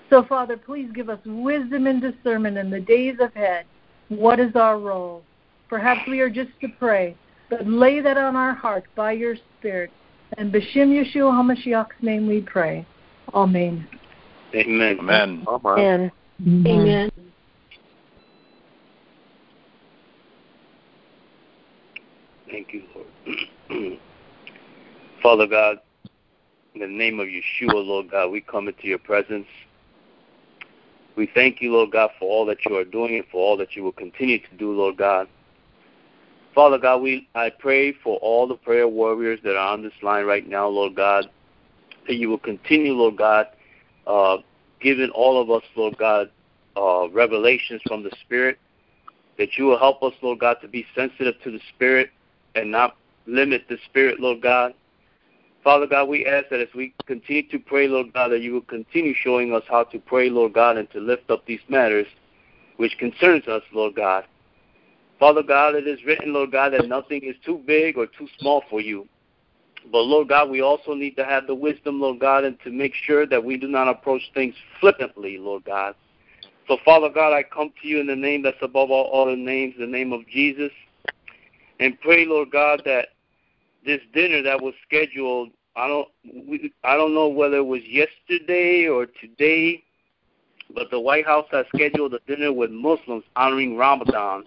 So, 0.09 0.23
Father, 0.23 0.55
please 0.55 0.89
give 0.93 1.09
us 1.09 1.19
wisdom 1.25 1.87
and 1.87 2.01
discernment 2.01 2.57
in 2.57 2.69
the 2.69 2.79
days 2.79 3.17
ahead 3.19 3.65
what 4.09 4.39
is 4.39 4.55
our 4.55 4.79
role? 4.79 5.23
Perhaps 5.69 6.01
we 6.07 6.19
are 6.19 6.29
just 6.29 6.51
to 6.61 6.67
pray, 6.79 7.15
but 7.49 7.67
lay 7.67 8.01
that 8.01 8.17
on 8.17 8.35
our 8.35 8.53
heart 8.53 8.85
by 8.95 9.13
your 9.13 9.35
Spirit. 9.59 9.91
And 10.37 10.53
B'Shem 10.53 10.89
Yeshua 10.89 11.31
HaMashiach's 11.31 12.01
name 12.01 12.27
we 12.27 12.41
pray. 12.41 12.85
Amen. 13.33 13.87
Amen. 14.53 14.99
Amen. 14.99 15.45
Amen. 15.47 16.11
Amen. 16.41 17.11
Thank 22.49 22.73
you, 22.73 22.83
Lord. 22.93 23.99
Father 25.23 25.47
God, 25.47 25.77
in 26.75 26.81
the 26.81 26.87
name 26.87 27.19
of 27.19 27.27
Yeshua, 27.27 27.73
Lord 27.73 28.11
God, 28.11 28.29
we 28.31 28.41
come 28.41 28.67
into 28.67 28.87
your 28.87 28.99
presence. 28.99 29.47
We 31.15 31.29
thank 31.33 31.61
you, 31.61 31.71
Lord 31.71 31.91
God, 31.91 32.11
for 32.19 32.29
all 32.29 32.45
that 32.47 32.65
you 32.65 32.75
are 32.75 32.83
doing 32.83 33.15
and 33.15 33.25
for 33.31 33.37
all 33.37 33.57
that 33.57 33.75
you 33.75 33.83
will 33.83 33.93
continue 33.93 34.39
to 34.39 34.55
do, 34.57 34.71
Lord 34.73 34.97
God. 34.97 35.27
Father 36.53 36.77
God, 36.77 37.01
we 37.01 37.27
I 37.35 37.49
pray 37.49 37.91
for 37.91 38.17
all 38.17 38.47
the 38.47 38.55
prayer 38.55 38.87
warriors 38.87 39.39
that 39.43 39.55
are 39.55 39.73
on 39.73 39.83
this 39.83 39.93
line 40.01 40.25
right 40.25 40.47
now, 40.47 40.67
Lord 40.67 40.95
God, 40.95 41.29
that 42.07 42.15
you 42.15 42.29
will 42.29 42.37
continue, 42.37 42.93
Lord 42.93 43.17
God, 43.17 43.47
uh, 44.07 44.37
giving 44.81 45.09
all 45.09 45.41
of 45.41 45.49
us, 45.51 45.63
Lord 45.75 45.97
God, 45.97 46.29
uh, 46.77 47.09
revelations 47.09 47.81
from 47.87 48.03
the 48.03 48.11
Spirit, 48.21 48.57
that 49.37 49.57
you 49.57 49.65
will 49.65 49.77
help 49.77 50.01
us, 50.03 50.13
Lord 50.21 50.39
God, 50.39 50.57
to 50.61 50.67
be 50.67 50.85
sensitive 50.95 51.35
to 51.43 51.51
the 51.51 51.59
Spirit 51.75 52.09
and 52.55 52.71
not 52.71 52.95
limit 53.25 53.63
the 53.67 53.77
Spirit, 53.85 54.19
Lord 54.19 54.41
God. 54.41 54.73
Father 55.65 55.87
God, 55.87 56.09
we 56.09 56.27
ask 56.27 56.49
that 56.49 56.61
as 56.61 56.67
we 56.75 56.93
continue 57.07 57.49
to 57.49 57.57
pray, 57.57 57.87
Lord 57.87 58.13
God, 58.13 58.27
that 58.27 58.41
you 58.41 58.53
will 58.53 58.61
continue 58.61 59.15
showing 59.15 59.51
us 59.51 59.63
how 59.67 59.83
to 59.85 59.97
pray, 59.97 60.29
Lord 60.29 60.53
God, 60.53 60.77
and 60.77 60.87
to 60.91 60.99
lift 60.99 61.31
up 61.31 61.43
these 61.47 61.59
matters 61.67 62.05
which 62.77 62.95
concerns 62.99 63.47
us, 63.47 63.63
Lord 63.73 63.95
God. 63.95 64.25
Father 65.19 65.41
God, 65.41 65.73
it 65.73 65.87
is 65.87 66.05
written, 66.05 66.33
Lord 66.33 66.51
God, 66.51 66.73
that 66.73 66.87
nothing 66.87 67.23
is 67.23 67.35
too 67.43 67.63
big 67.65 67.97
or 67.97 68.05
too 68.05 68.27
small 68.37 68.63
for 68.69 68.79
you. 68.79 69.07
But 69.91 70.01
Lord 70.01 70.29
God, 70.29 70.51
we 70.51 70.61
also 70.61 70.93
need 70.93 71.15
to 71.15 71.25
have 71.25 71.47
the 71.47 71.55
wisdom, 71.55 71.99
Lord 71.99 72.19
God, 72.19 72.43
and 72.43 72.59
to 72.63 72.69
make 72.69 72.93
sure 72.93 73.25
that 73.25 73.43
we 73.43 73.57
do 73.57 73.67
not 73.67 73.87
approach 73.87 74.21
things 74.35 74.53
flippantly, 74.79 75.39
Lord 75.39 75.65
God. 75.65 75.95
So 76.67 76.77
Father 76.85 77.09
God, 77.09 77.33
I 77.33 77.41
come 77.41 77.73
to 77.81 77.87
you 77.87 77.99
in 77.99 78.05
the 78.05 78.15
name 78.15 78.43
that's 78.43 78.55
above 78.61 78.91
all 78.91 79.23
other 79.23 79.35
names, 79.35 79.73
the 79.79 79.87
name 79.87 80.13
of 80.13 80.27
Jesus, 80.27 80.71
and 81.79 81.99
pray, 82.01 82.27
Lord 82.27 82.51
God, 82.51 82.83
that 82.85 83.09
this 83.85 84.01
dinner 84.13 84.41
that 84.43 84.61
was 84.61 84.73
scheduled. 84.87 85.49
I 85.75 85.87
don't 85.87 86.07
we, 86.47 86.71
I 86.83 86.95
don't 86.95 87.13
know 87.13 87.27
whether 87.27 87.57
it 87.57 87.65
was 87.65 87.81
yesterday 87.85 88.87
or 88.87 89.05
today, 89.05 89.83
but 90.73 90.89
the 90.89 90.99
White 90.99 91.25
House 91.25 91.47
has 91.51 91.65
scheduled 91.75 92.13
a 92.13 92.19
dinner 92.27 92.51
with 92.53 92.71
Muslims 92.71 93.23
honoring 93.35 93.77
Ramadan, 93.77 94.45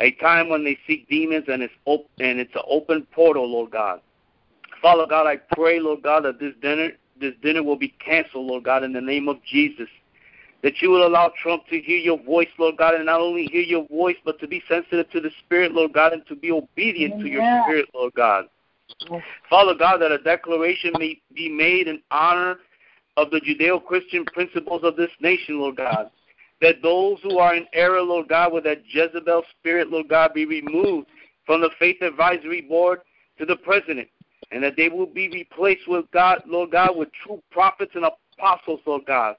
a 0.00 0.10
time 0.12 0.48
when 0.48 0.64
they 0.64 0.78
seek 0.86 1.08
demons 1.08 1.44
and 1.48 1.62
it's 1.62 1.74
op- 1.84 2.10
and 2.18 2.40
it's 2.40 2.54
an 2.54 2.62
open 2.68 3.06
portal, 3.12 3.50
Lord 3.50 3.70
God. 3.70 4.00
Father 4.82 5.06
God, 5.08 5.26
I 5.26 5.36
pray, 5.54 5.80
Lord 5.80 6.02
God, 6.02 6.24
that 6.24 6.38
this 6.40 6.54
dinner 6.60 6.90
this 7.18 7.34
dinner 7.42 7.62
will 7.62 7.76
be 7.76 7.94
canceled, 8.04 8.46
Lord 8.46 8.64
God, 8.64 8.82
in 8.84 8.92
the 8.92 9.00
name 9.00 9.28
of 9.28 9.42
Jesus. 9.44 9.88
that 10.62 10.82
you 10.82 10.90
will 10.90 11.06
allow 11.06 11.32
Trump 11.40 11.64
to 11.68 11.80
hear 11.80 11.98
your 11.98 12.18
voice, 12.18 12.48
Lord 12.58 12.76
God, 12.76 12.94
and 12.94 13.06
not 13.06 13.20
only 13.20 13.46
hear 13.46 13.62
your 13.62 13.86
voice, 13.86 14.16
but 14.24 14.40
to 14.40 14.48
be 14.48 14.62
sensitive 14.68 15.08
to 15.10 15.20
the 15.20 15.30
Spirit, 15.44 15.72
Lord 15.72 15.92
God, 15.92 16.12
and 16.12 16.26
to 16.26 16.34
be 16.34 16.50
obedient 16.50 17.14
Amen. 17.14 17.24
to 17.24 17.30
your 17.30 17.62
Spirit, 17.62 17.86
Lord 17.94 18.14
God. 18.14 18.46
Father 19.48 19.74
God, 19.74 19.98
that 19.98 20.12
a 20.12 20.18
declaration 20.18 20.92
may 20.98 21.20
be 21.34 21.48
made 21.48 21.88
in 21.88 22.02
honor 22.10 22.58
of 23.16 23.30
the 23.30 23.40
Judeo 23.40 23.84
Christian 23.84 24.24
principles 24.26 24.82
of 24.84 24.96
this 24.96 25.10
nation, 25.20 25.60
Lord 25.60 25.76
God. 25.76 26.10
That 26.60 26.82
those 26.82 27.18
who 27.22 27.38
are 27.38 27.54
in 27.54 27.66
error, 27.72 28.00
Lord 28.00 28.28
God, 28.28 28.52
with 28.52 28.64
that 28.64 28.82
Jezebel 28.88 29.42
spirit, 29.58 29.90
Lord 29.90 30.08
God, 30.08 30.32
be 30.34 30.46
removed 30.46 31.08
from 31.44 31.60
the 31.60 31.70
Faith 31.78 32.00
Advisory 32.00 32.62
Board 32.62 33.00
to 33.38 33.44
the 33.44 33.56
President. 33.56 34.08
And 34.50 34.62
that 34.62 34.76
they 34.76 34.88
will 34.88 35.06
be 35.06 35.28
replaced 35.28 35.88
with 35.88 36.10
God, 36.12 36.42
Lord 36.46 36.70
God, 36.70 36.96
with 36.96 37.08
true 37.24 37.42
prophets 37.50 37.92
and 37.94 38.04
apostles, 38.04 38.80
Lord 38.86 39.02
God. 39.06 39.36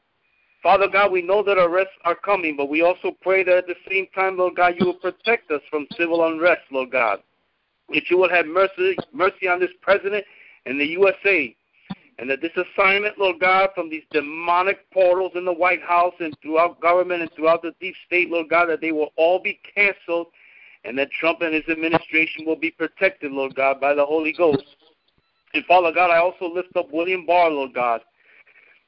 Father 0.61 0.87
God, 0.87 1.11
we 1.11 1.21
know 1.21 1.43
that 1.43 1.57
arrests 1.57 1.93
are 2.03 2.15
coming, 2.15 2.57
but 2.57 2.69
we 2.69 2.81
also 2.81 3.15
pray 3.21 3.43
that 3.43 3.57
at 3.57 3.67
the 3.67 3.75
same 3.89 4.07
time, 4.13 4.37
Lord 4.37 4.55
God, 4.55 4.73
you 4.79 4.87
will 4.87 4.93
protect 4.95 5.49
us 5.51 5.61
from 5.69 5.87
civil 5.97 6.27
unrest, 6.27 6.61
Lord 6.71 6.91
God. 6.91 7.19
That 7.93 8.09
you 8.09 8.17
will 8.17 8.29
have 8.29 8.45
mercy, 8.45 8.97
mercy 9.13 9.47
on 9.47 9.59
this 9.59 9.71
president 9.81 10.25
and 10.65 10.79
the 10.79 10.85
USA. 10.85 11.55
And 12.19 12.29
that 12.29 12.41
this 12.41 12.51
assignment, 12.55 13.19
Lord 13.19 13.39
God, 13.39 13.69
from 13.75 13.89
these 13.89 14.03
demonic 14.11 14.89
portals 14.91 15.33
in 15.35 15.45
the 15.45 15.53
White 15.53 15.81
House 15.83 16.15
and 16.19 16.35
throughout 16.41 16.81
government 16.81 17.21
and 17.21 17.31
throughout 17.33 17.61
the 17.61 17.73
deep 17.79 17.95
state, 18.05 18.29
Lord 18.29 18.49
God, 18.49 18.65
that 18.69 18.81
they 18.81 18.91
will 18.91 19.13
all 19.15 19.39
be 19.41 19.59
canceled 19.75 20.27
and 20.83 20.97
that 20.97 21.11
Trump 21.11 21.41
and 21.41 21.53
his 21.53 21.67
administration 21.69 22.45
will 22.45 22.55
be 22.55 22.71
protected, 22.71 23.31
Lord 23.31 23.55
God, 23.55 23.79
by 23.79 23.93
the 23.93 24.05
Holy 24.05 24.33
Ghost. 24.33 24.63
And 25.53 25.63
Father 25.65 25.91
God, 25.91 26.09
I 26.09 26.17
also 26.17 26.51
lift 26.51 26.75
up 26.75 26.91
William 26.91 27.25
Barr, 27.25 27.49
Lord 27.49 27.73
God. 27.73 28.01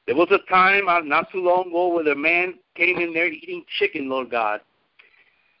There 0.06 0.16
was 0.16 0.28
a 0.30 0.50
time 0.50 0.88
uh, 0.88 1.00
not 1.00 1.30
too 1.30 1.42
long 1.42 1.68
ago 1.68 1.94
where 1.94 2.08
a 2.08 2.16
man 2.16 2.54
came 2.74 2.98
in 2.98 3.12
there 3.12 3.28
eating 3.28 3.64
chicken, 3.78 4.08
Lord 4.08 4.30
God. 4.30 4.60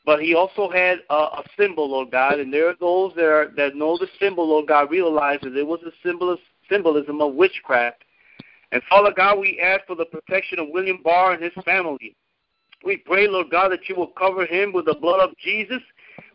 But 0.04 0.22
he 0.22 0.34
also 0.34 0.70
had 0.70 0.98
a, 1.10 1.14
a 1.14 1.44
symbol, 1.58 1.90
Lord 1.90 2.10
God, 2.10 2.40
and 2.40 2.52
there 2.52 2.68
are 2.68 2.76
those 2.80 3.12
that, 3.16 3.24
are, 3.24 3.52
that 3.56 3.76
know 3.76 3.98
the 3.98 4.08
symbol, 4.18 4.48
Lord 4.48 4.66
God, 4.66 4.90
realize 4.90 5.38
that 5.42 5.56
it 5.56 5.66
was 5.66 5.80
a 5.82 5.92
symbol 6.02 6.30
of, 6.32 6.38
symbolism 6.70 7.20
of 7.20 7.34
witchcraft. 7.34 8.02
And 8.72 8.82
Father 8.88 9.12
God, 9.14 9.38
we 9.38 9.60
ask 9.60 9.86
for 9.86 9.96
the 9.96 10.06
protection 10.06 10.58
of 10.58 10.68
William 10.70 11.00
Barr 11.02 11.32
and 11.32 11.42
his 11.42 11.52
family. 11.64 12.16
We 12.84 12.96
pray, 12.96 13.28
Lord 13.28 13.50
God, 13.50 13.72
that 13.72 13.88
you 13.88 13.96
will 13.96 14.06
cover 14.06 14.46
him 14.46 14.72
with 14.72 14.86
the 14.86 14.94
blood 14.94 15.20
of 15.20 15.36
Jesus. 15.38 15.82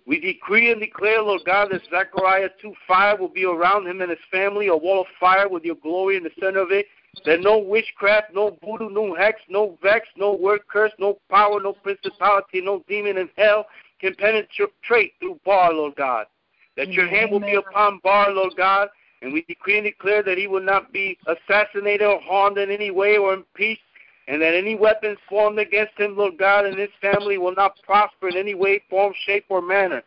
We 0.05 0.19
decree 0.19 0.71
and 0.71 0.79
declare, 0.79 1.21
Lord 1.21 1.41
God, 1.45 1.69
that 1.71 1.81
Zechariah 1.89 2.49
2 2.61 2.73
5 2.87 3.19
will 3.19 3.29
be 3.29 3.45
around 3.45 3.87
him 3.87 4.01
and 4.01 4.11
his 4.11 4.19
family, 4.31 4.67
a 4.67 4.75
wall 4.75 5.01
of 5.01 5.07
fire 5.19 5.49
with 5.49 5.63
your 5.63 5.75
glory 5.75 6.17
in 6.17 6.23
the 6.23 6.29
center 6.39 6.59
of 6.59 6.71
it. 6.71 6.85
That 7.25 7.41
no 7.41 7.57
witchcraft, 7.57 8.33
no 8.33 8.57
voodoo, 8.63 8.89
no 8.89 9.15
hex, 9.15 9.39
no 9.49 9.77
vex, 9.81 10.07
no 10.17 10.33
word 10.33 10.61
curse, 10.67 10.91
no 10.99 11.17
power, 11.29 11.59
no 11.61 11.73
principality, 11.73 12.61
no 12.61 12.83
demon 12.87 13.17
in 13.17 13.29
hell 13.37 13.65
can 13.99 14.15
penetrate 14.15 15.13
through 15.19 15.39
Barr, 15.45 15.73
Lord 15.73 15.95
God. 15.95 16.25
That 16.77 16.89
your 16.89 17.07
hand 17.07 17.31
will 17.31 17.39
be 17.39 17.55
upon 17.55 17.99
Barr, 18.03 18.31
Lord 18.31 18.53
God, 18.57 18.89
and 19.21 19.31
we 19.31 19.43
decree 19.43 19.77
and 19.77 19.85
declare 19.85 20.21
that 20.23 20.37
he 20.37 20.47
will 20.47 20.61
not 20.61 20.91
be 20.91 21.17
assassinated 21.25 22.05
or 22.05 22.19
harmed 22.21 22.57
in 22.57 22.69
any 22.69 22.91
way 22.91 23.17
or 23.17 23.33
impeached, 23.33 23.81
and 24.27 24.41
that 24.41 24.53
any 24.53 24.75
weapons 24.75 25.17
formed 25.29 25.59
against 25.59 25.97
him, 25.97 26.17
Lord 26.17 26.37
God, 26.37 26.65
and 26.65 26.77
his 26.77 26.89
family 26.99 27.37
will 27.37 27.55
not 27.55 27.81
prosper 27.83 28.27
in 28.27 28.35
any 28.35 28.55
way, 28.55 28.83
form, 28.89 29.13
shape, 29.25 29.45
or 29.49 29.61
manner. 29.61 30.03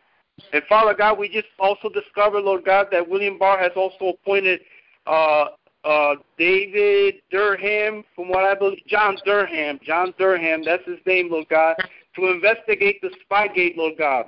And 0.53 0.63
Father 0.69 0.93
God, 0.93 1.17
we 1.17 1.27
just 1.27 1.47
also 1.57 1.89
discovered, 1.89 2.41
Lord 2.41 2.65
God, 2.65 2.87
that 2.91 3.07
William 3.07 3.37
Barr 3.37 3.57
has 3.57 3.71
also 3.75 4.09
appointed 4.09 4.61
uh, 5.07 5.45
uh, 5.83 6.15
David 6.37 7.15
Durham, 7.31 8.03
from 8.15 8.29
what 8.29 8.43
I 8.43 8.55
believe, 8.55 8.85
John 8.87 9.17
Durham, 9.25 9.79
John 9.83 10.13
Durham, 10.17 10.63
that's 10.63 10.85
his 10.85 10.99
name, 11.05 11.31
Lord 11.31 11.47
God, 11.49 11.75
to 12.15 12.27
investigate 12.27 13.01
the 13.01 13.11
Spygate, 13.23 13.77
Lord 13.77 13.93
God. 13.97 14.25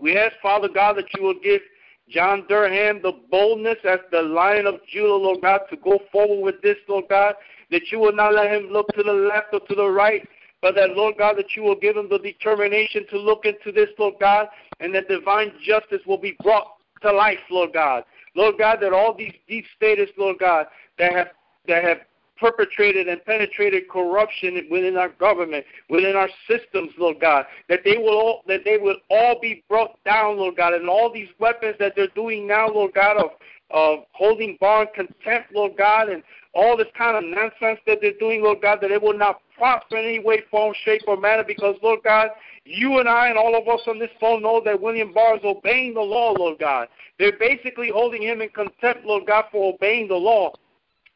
We 0.00 0.16
ask, 0.16 0.34
Father 0.42 0.68
God, 0.68 0.96
that 0.96 1.12
you 1.16 1.22
will 1.22 1.38
give 1.42 1.60
John 2.08 2.44
Durham 2.48 3.00
the 3.02 3.12
boldness 3.30 3.78
as 3.84 4.00
the 4.10 4.22
Lion 4.22 4.66
of 4.66 4.80
Judah, 4.90 5.14
Lord 5.14 5.40
God, 5.42 5.60
to 5.70 5.76
go 5.76 6.00
forward 6.10 6.42
with 6.42 6.62
this, 6.62 6.76
Lord 6.88 7.04
God, 7.08 7.34
that 7.70 7.90
you 7.90 7.98
will 7.98 8.14
not 8.14 8.34
let 8.34 8.50
him 8.50 8.68
look 8.70 8.88
to 8.94 9.02
the 9.02 9.12
left 9.12 9.48
or 9.52 9.60
to 9.60 9.74
the 9.74 9.88
right, 9.88 10.26
but 10.60 10.74
that, 10.74 10.90
Lord 10.90 11.16
God, 11.18 11.36
that 11.38 11.56
you 11.56 11.62
will 11.62 11.74
give 11.74 11.96
him 11.96 12.08
the 12.08 12.18
determination 12.18 13.06
to 13.10 13.18
look 13.18 13.44
into 13.44 13.72
this, 13.72 13.88
Lord 13.98 14.14
God, 14.20 14.48
and 14.80 14.94
that 14.94 15.08
divine 15.08 15.52
justice 15.64 16.02
will 16.06 16.18
be 16.18 16.36
brought 16.42 16.66
to 17.02 17.12
life, 17.12 17.38
Lord 17.50 17.72
God. 17.72 18.04
Lord 18.34 18.56
God, 18.58 18.78
that 18.80 18.92
all 18.92 19.14
these 19.14 19.34
deep 19.48 19.64
status, 19.76 20.10
Lord 20.16 20.38
God, 20.38 20.66
that 20.98 21.12
have 21.12 21.28
that 21.68 21.84
have 21.84 21.98
perpetrated 22.38 23.08
and 23.08 23.24
penetrated 23.24 23.88
corruption 23.88 24.66
within 24.68 24.96
our 24.96 25.10
government, 25.10 25.64
within 25.88 26.16
our 26.16 26.28
systems, 26.48 26.90
Lord 26.98 27.20
God, 27.20 27.46
that 27.68 27.80
they 27.84 27.96
will 27.96 28.18
all 28.18 28.42
that 28.48 28.64
they 28.64 28.78
will 28.78 28.96
all 29.10 29.38
be 29.40 29.62
brought 29.68 30.02
down, 30.04 30.38
Lord 30.38 30.56
God, 30.56 30.74
and 30.74 30.88
all 30.88 31.12
these 31.12 31.28
weapons 31.38 31.76
that 31.78 31.92
they're 31.94 32.08
doing 32.08 32.46
now, 32.46 32.68
Lord 32.68 32.94
God, 32.94 33.16
of 33.16 33.30
of 33.70 34.00
holding 34.12 34.58
Barr 34.60 34.86
contempt, 34.86 35.52
Lord 35.54 35.76
God, 35.78 36.08
and 36.08 36.22
all 36.54 36.76
this 36.76 36.88
kind 36.96 37.16
of 37.16 37.24
nonsense 37.24 37.80
that 37.86 37.98
they're 38.02 38.12
doing, 38.18 38.42
Lord 38.42 38.60
God, 38.60 38.80
that 38.82 38.90
it 38.90 39.00
will 39.00 39.16
not 39.16 39.40
prosper 39.62 39.96
in 39.96 40.04
any 40.04 40.18
way, 40.18 40.42
form, 40.50 40.74
shape, 40.84 41.02
or 41.06 41.16
manner, 41.16 41.44
because, 41.46 41.76
Lord 41.84 42.00
God, 42.02 42.30
you 42.64 42.98
and 42.98 43.08
I 43.08 43.28
and 43.28 43.38
all 43.38 43.56
of 43.56 43.68
us 43.68 43.80
on 43.86 44.00
this 44.00 44.10
phone 44.18 44.42
know 44.42 44.60
that 44.64 44.82
William 44.82 45.12
Barr 45.12 45.36
is 45.36 45.44
obeying 45.44 45.94
the 45.94 46.00
law, 46.00 46.32
Lord 46.32 46.58
God. 46.58 46.88
They're 47.20 47.38
basically 47.38 47.88
holding 47.88 48.22
him 48.22 48.40
in 48.40 48.48
contempt, 48.48 49.04
Lord 49.04 49.24
God, 49.24 49.44
for 49.52 49.72
obeying 49.72 50.08
the 50.08 50.16
law. 50.16 50.52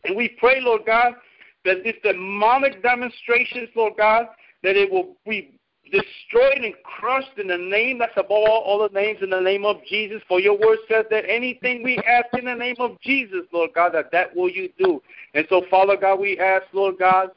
And 0.05 0.17
we 0.17 0.29
pray, 0.39 0.61
Lord 0.61 0.83
God, 0.87 1.15
that 1.65 1.83
this 1.83 1.97
demonic 2.05 2.85
demonstrations, 2.85 3.69
Lord 3.75 3.95
God, 3.97 4.27
that 4.63 4.77
it 4.77 4.93
will 4.93 5.17
be 5.29 5.59
destroyed 5.91 6.59
and 6.63 6.75
crushed 6.85 7.39
in 7.39 7.49
the 7.49 7.59
name 7.59 7.99
that's 7.99 8.17
above 8.17 8.31
all, 8.31 8.63
all 8.65 8.89
the 8.89 8.95
names 8.95 9.19
in 9.23 9.31
the 9.31 9.41
name 9.41 9.65
of 9.65 9.85
Jesus. 9.89 10.23
For 10.29 10.39
your 10.39 10.57
word 10.57 10.79
says 10.89 11.07
that 11.11 11.25
anything 11.29 11.83
we 11.83 11.99
ask 11.99 12.27
in 12.39 12.45
the 12.45 12.55
name 12.55 12.77
of 12.79 13.01
Jesus, 13.01 13.41
Lord 13.53 13.71
God, 13.75 13.93
that 13.95 14.13
that 14.13 14.37
will 14.37 14.49
you 14.49 14.69
do. 14.79 15.03
And 15.35 15.45
so, 15.49 15.63
Father 15.69 15.97
God, 15.97 16.21
we 16.21 16.39
ask, 16.39 16.67
Lord 16.73 16.97
God, 17.01 17.31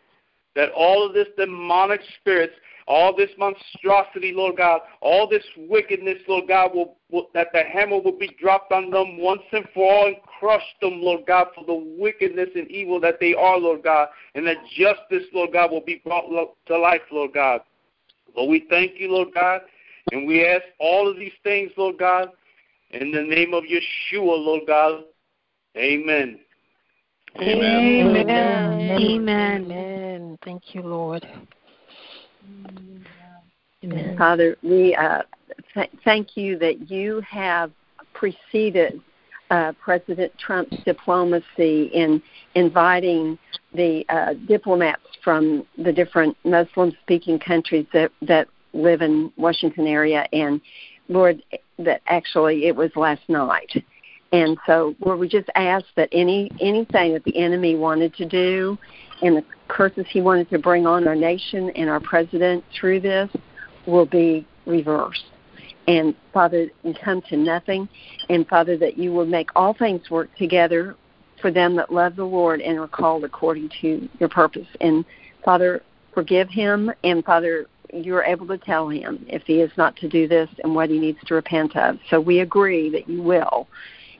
that 0.55 0.71
all 0.71 1.05
of 1.05 1.13
this 1.13 1.27
demonic 1.37 2.01
spirits 2.19 2.53
all 2.89 3.15
this 3.15 3.29
monstrosity, 3.37 4.33
Lord 4.35 4.57
God, 4.57 4.81
all 4.99 5.29
this 5.29 5.43
wickedness, 5.55 6.17
Lord 6.27 6.47
God, 6.47 6.73
will, 6.73 6.97
will, 7.11 7.27
that 7.35 7.49
the 7.53 7.61
hammer 7.63 7.99
will 7.99 8.17
be 8.17 8.35
dropped 8.41 8.71
on 8.71 8.89
them 8.89 9.19
once 9.19 9.43
and 9.51 9.65
for 9.75 9.93
all 9.93 10.07
and 10.07 10.15
crush 10.39 10.63
them, 10.81 10.99
Lord 10.99 11.27
God, 11.27 11.47
for 11.53 11.63
the 11.63 11.95
wickedness 11.99 12.49
and 12.55 12.69
evil 12.69 12.99
that 13.01 13.19
they 13.19 13.35
are, 13.35 13.59
Lord 13.59 13.83
God, 13.83 14.07
and 14.33 14.45
that 14.47 14.57
justice, 14.75 15.27
Lord 15.33 15.53
God, 15.53 15.69
will 15.69 15.85
be 15.85 16.01
brought 16.03 16.27
to 16.65 16.77
life, 16.77 17.01
Lord 17.11 17.33
God. 17.33 17.61
Lord, 18.35 18.49
we 18.49 18.65
thank 18.71 18.93
you, 18.99 19.11
Lord 19.11 19.29
God, 19.35 19.61
and 20.11 20.27
we 20.27 20.45
ask 20.47 20.63
all 20.79 21.07
of 21.07 21.17
these 21.17 21.31
things, 21.43 21.71
Lord 21.77 21.99
God, 21.99 22.29
in 22.89 23.11
the 23.11 23.21
name 23.21 23.53
of 23.53 23.65
Yeshua, 23.65 24.23
Lord 24.23 24.63
God. 24.65 25.03
Amen. 25.77 26.39
Amen. 27.39 28.15
Amen. 28.17 28.89
Amen. 28.91 29.71
Amen. 30.45 30.61
Thank 30.61 30.75
you, 30.75 30.81
Lord. 30.81 31.27
Amen. 33.83 34.17
Father, 34.17 34.57
we 34.61 34.95
uh, 34.95 35.21
th- 35.73 35.89
thank 36.03 36.35
you 36.35 36.57
that 36.59 36.89
you 36.89 37.21
have 37.21 37.71
preceded 38.13 39.01
uh, 39.51 39.73
President 39.81 40.31
Trump's 40.37 40.77
diplomacy 40.85 41.89
in 41.93 42.21
inviting 42.55 43.37
the 43.73 44.05
uh, 44.09 44.33
diplomats 44.47 45.01
from 45.23 45.65
the 45.77 45.91
different 45.91 46.37
Muslim-speaking 46.43 47.39
countries 47.39 47.85
that 47.93 48.11
that 48.21 48.47
live 48.73 49.01
in 49.01 49.31
Washington 49.37 49.87
area, 49.87 50.27
and 50.31 50.61
Lord, 51.07 51.41
that 51.79 52.01
actually 52.07 52.65
it 52.65 52.75
was 52.75 52.91
last 52.95 53.21
night. 53.27 53.71
And 54.31 54.57
so, 54.67 54.93
Lord, 55.03 55.19
we 55.19 55.27
just 55.27 55.49
ask 55.55 55.85
that 55.95 56.09
any 56.11 56.51
anything 56.61 57.13
that 57.13 57.23
the 57.23 57.37
enemy 57.37 57.75
wanted 57.75 58.13
to 58.15 58.25
do, 58.25 58.77
and 59.21 59.37
the 59.37 59.45
curses 59.67 60.05
he 60.09 60.21
wanted 60.21 60.49
to 60.49 60.59
bring 60.59 60.85
on 60.85 61.07
our 61.07 61.15
nation 61.15 61.69
and 61.71 61.89
our 61.89 61.99
president 61.99 62.63
through 62.79 62.99
this, 62.99 63.29
will 63.85 64.05
be 64.05 64.45
reversed. 64.65 65.25
And 65.87 66.15
Father, 66.33 66.69
we 66.83 66.93
come 66.93 67.21
to 67.29 67.37
nothing. 67.37 67.89
And 68.29 68.47
Father, 68.47 68.77
that 68.77 68.97
you 68.97 69.11
will 69.11 69.25
make 69.25 69.49
all 69.55 69.73
things 69.73 70.09
work 70.09 70.29
together 70.37 70.95
for 71.41 71.51
them 71.51 71.75
that 71.77 71.91
love 71.91 72.15
the 72.15 72.23
Lord 72.23 72.61
and 72.61 72.77
are 72.77 72.87
called 72.87 73.23
according 73.23 73.71
to 73.81 74.07
your 74.19 74.29
purpose. 74.29 74.67
And 74.81 75.03
Father, 75.43 75.81
forgive 76.13 76.49
him. 76.49 76.91
And 77.03 77.23
Father, 77.25 77.65
you're 77.91 78.23
able 78.23 78.47
to 78.47 78.57
tell 78.57 78.89
him 78.89 79.25
if 79.27 79.43
he 79.43 79.61
is 79.61 79.71
not 79.77 79.95
to 79.97 80.07
do 80.07 80.27
this 80.27 80.49
and 80.63 80.75
what 80.75 80.89
he 80.89 80.99
needs 80.99 81.17
to 81.25 81.33
repent 81.33 81.75
of. 81.75 81.97
So 82.09 82.19
we 82.19 82.41
agree 82.41 82.89
that 82.91 83.09
you 83.09 83.23
will. 83.23 83.67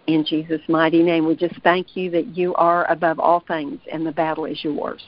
In 0.10 0.26
Jesus' 0.26 0.62
mighty 0.68 1.04
name, 1.04 1.28
we 1.28 1.36
just 1.36 1.54
thank 1.62 1.96
you 1.96 2.10
that 2.10 2.36
you 2.36 2.56
are 2.56 2.90
above 2.92 3.20
all 3.20 3.42
things 3.48 3.80
and 3.92 4.04
the 4.04 4.12
battle 4.12 4.46
is 4.46 4.64
yours. 4.64 5.04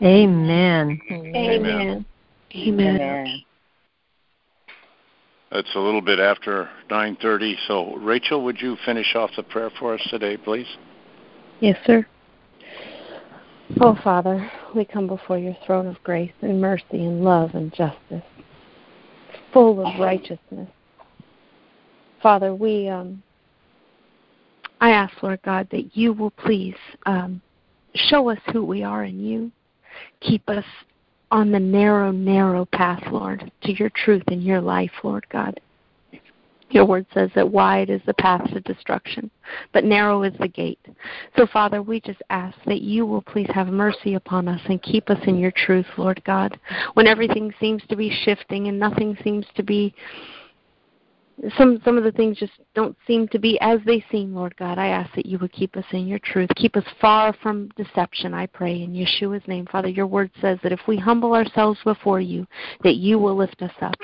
Amen. 0.00 1.00
Amen. 1.10 1.34
Amen. 1.34 2.06
Amen. 2.54 3.00
Amen. 3.00 3.42
It's 5.50 5.74
a 5.74 5.78
little 5.80 6.00
bit 6.00 6.20
after 6.20 6.70
9:30, 6.88 7.56
so 7.66 7.96
Rachel, 7.96 8.44
would 8.44 8.60
you 8.60 8.76
finish 8.86 9.16
off 9.16 9.30
the 9.34 9.42
prayer 9.42 9.70
for 9.76 9.92
us 9.92 10.00
today, 10.08 10.36
please? 10.36 10.68
Yes, 11.58 11.76
sir. 11.84 12.06
Oh, 13.80 13.98
Father, 14.04 14.50
we 14.72 14.84
come 14.84 15.08
before 15.08 15.38
your 15.38 15.56
throne 15.66 15.88
of 15.88 16.00
grace 16.04 16.32
and 16.42 16.60
mercy 16.60 16.84
and 16.92 17.24
love 17.24 17.54
and 17.54 17.72
justice, 17.74 18.22
full 19.52 19.84
of 19.84 19.98
righteousness. 19.98 20.70
Father, 22.22 22.54
we 22.54 22.88
um, 22.88 23.22
I 24.82 24.90
ask, 24.90 25.22
Lord 25.22 25.40
God, 25.44 25.68
that 25.70 25.96
you 25.96 26.12
will 26.12 26.32
please 26.32 26.74
um, 27.06 27.40
show 27.94 28.28
us 28.28 28.40
who 28.52 28.64
we 28.64 28.82
are 28.82 29.04
in 29.04 29.24
you. 29.24 29.52
Keep 30.20 30.48
us 30.48 30.64
on 31.30 31.52
the 31.52 31.60
narrow, 31.60 32.10
narrow 32.10 32.64
path, 32.64 33.00
Lord, 33.12 33.52
to 33.62 33.72
your 33.72 33.90
truth 33.90 34.24
and 34.26 34.42
your 34.42 34.60
life, 34.60 34.90
Lord 35.04 35.24
God. 35.30 35.60
Your 36.70 36.84
word 36.84 37.06
says 37.14 37.30
that 37.36 37.48
wide 37.48 37.90
is 37.90 38.00
the 38.06 38.14
path 38.14 38.42
to 38.50 38.60
destruction, 38.60 39.30
but 39.72 39.84
narrow 39.84 40.24
is 40.24 40.34
the 40.40 40.48
gate. 40.48 40.80
So, 41.36 41.46
Father, 41.46 41.80
we 41.80 42.00
just 42.00 42.22
ask 42.30 42.58
that 42.66 42.80
you 42.80 43.06
will 43.06 43.22
please 43.22 43.50
have 43.54 43.68
mercy 43.68 44.14
upon 44.14 44.48
us 44.48 44.60
and 44.64 44.82
keep 44.82 45.10
us 45.10 45.20
in 45.28 45.38
your 45.38 45.52
truth, 45.52 45.86
Lord 45.96 46.20
God. 46.24 46.58
When 46.94 47.06
everything 47.06 47.54
seems 47.60 47.82
to 47.88 47.94
be 47.94 48.10
shifting 48.24 48.66
and 48.66 48.80
nothing 48.80 49.16
seems 49.22 49.46
to 49.54 49.62
be 49.62 49.94
some 51.56 51.80
some 51.84 51.98
of 51.98 52.04
the 52.04 52.12
things 52.12 52.38
just 52.38 52.52
don't 52.74 52.96
seem 53.06 53.28
to 53.28 53.38
be 53.38 53.58
as 53.60 53.80
they 53.84 54.04
seem, 54.10 54.34
Lord 54.34 54.56
God. 54.56 54.78
I 54.78 54.88
ask 54.88 55.12
that 55.14 55.26
you 55.26 55.38
would 55.38 55.52
keep 55.52 55.76
us 55.76 55.84
in 55.92 56.06
your 56.06 56.20
truth. 56.20 56.50
Keep 56.56 56.76
us 56.76 56.84
far 57.00 57.32
from 57.42 57.68
deception, 57.76 58.32
I 58.34 58.46
pray, 58.46 58.82
in 58.82 58.92
Yeshua's 58.92 59.46
name. 59.48 59.66
Father, 59.66 59.88
your 59.88 60.06
word 60.06 60.30
says 60.40 60.58
that 60.62 60.72
if 60.72 60.80
we 60.86 60.96
humble 60.96 61.34
ourselves 61.34 61.80
before 61.84 62.20
you, 62.20 62.46
that 62.84 62.96
you 62.96 63.18
will 63.18 63.36
lift 63.36 63.60
us 63.62 63.72
up. 63.80 63.96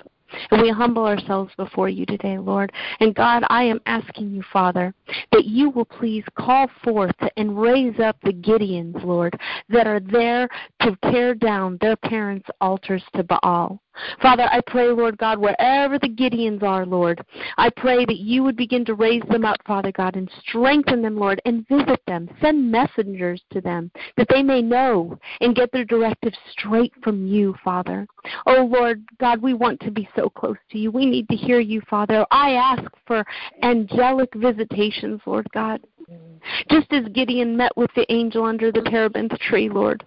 And 0.51 0.61
we 0.61 0.71
humble 0.71 1.07
ourselves 1.07 1.53
before 1.57 1.89
you 1.89 2.05
today, 2.05 2.39
Lord. 2.39 2.71
And 3.01 3.15
God, 3.15 3.45
I 3.49 3.63
am 3.63 3.81
asking 3.87 4.31
you, 4.31 4.43
Father, 4.53 4.93
that 5.33 5.47
you 5.47 5.71
will 5.71 5.87
please 5.87 6.25
call 6.39 6.69
forth 6.85 7.17
and 7.37 7.59
raise 7.59 7.99
up 7.99 8.17
the 8.23 8.33
Gideons, 8.33 9.03
Lord, 9.03 9.39
that 9.71 9.87
are 9.87 10.01
there 10.01 10.49
to 10.83 10.97
tear 11.11 11.35
down 11.35 11.79
their 11.81 11.97
parents' 11.97 12.49
altars 12.61 13.03
to 13.17 13.25
Baal. 13.25 13.81
Father, 14.21 14.49
I 14.51 14.61
pray, 14.67 14.89
Lord 14.89 15.19
God, 15.19 15.39
wherever 15.39 15.99
the 15.99 16.09
Gideons 16.09 16.63
are, 16.63 16.87
Lord, 16.87 17.25
I 17.57 17.71
pray 17.71 18.05
that 18.05 18.19
you 18.19 18.43
would 18.43 18.57
begin 18.57 18.85
to 18.87 18.95
raise 18.95 19.23
them 19.31 19.45
up, 19.45 19.57
Father 19.67 19.93
God, 19.93 20.17
and 20.17 20.31
strengthen 20.41 21.03
them, 21.03 21.17
Lord, 21.17 21.41
and 21.45 21.67
visit 21.69 22.01
them. 22.07 22.29
Send 22.41 22.71
messengers 22.71 23.43
to 23.51 23.61
them 23.61 23.91
that 24.17 24.29
they 24.31 24.43
may 24.43 24.63
know 24.63 25.19
and 25.41 25.55
get 25.55 25.71
their 25.73 25.85
directives 25.85 26.37
straight 26.51 26.93
from 27.03 27.27
you, 27.27 27.55
Father. 27.65 28.07
Oh, 28.47 28.65
Lord 28.65 29.05
God, 29.19 29.43
we 29.43 29.55
want 29.55 29.81
to 29.81 29.91
be 29.91 30.09
so 30.17 30.29
close 30.29 30.57
to 30.71 30.79
you. 30.79 30.91
We 30.91 31.07
need 31.07 31.29
to 31.29 31.37
hear 31.37 31.61
you, 31.61 31.81
Father. 31.89 32.27
I 32.31 32.53
ask 32.53 32.91
for 33.07 33.25
angelic 33.63 34.33
visitations, 34.35 35.21
Lord 35.27 35.49
God. 35.53 35.81
Just 36.71 36.93
as 36.93 37.05
Gideon 37.13 37.57
met 37.57 37.77
with 37.77 37.91
the 37.95 38.11
angel 38.13 38.45
under 38.45 38.73
the 38.73 38.83
terebinth 38.83 39.39
tree, 39.41 39.69
Lord. 39.69 40.05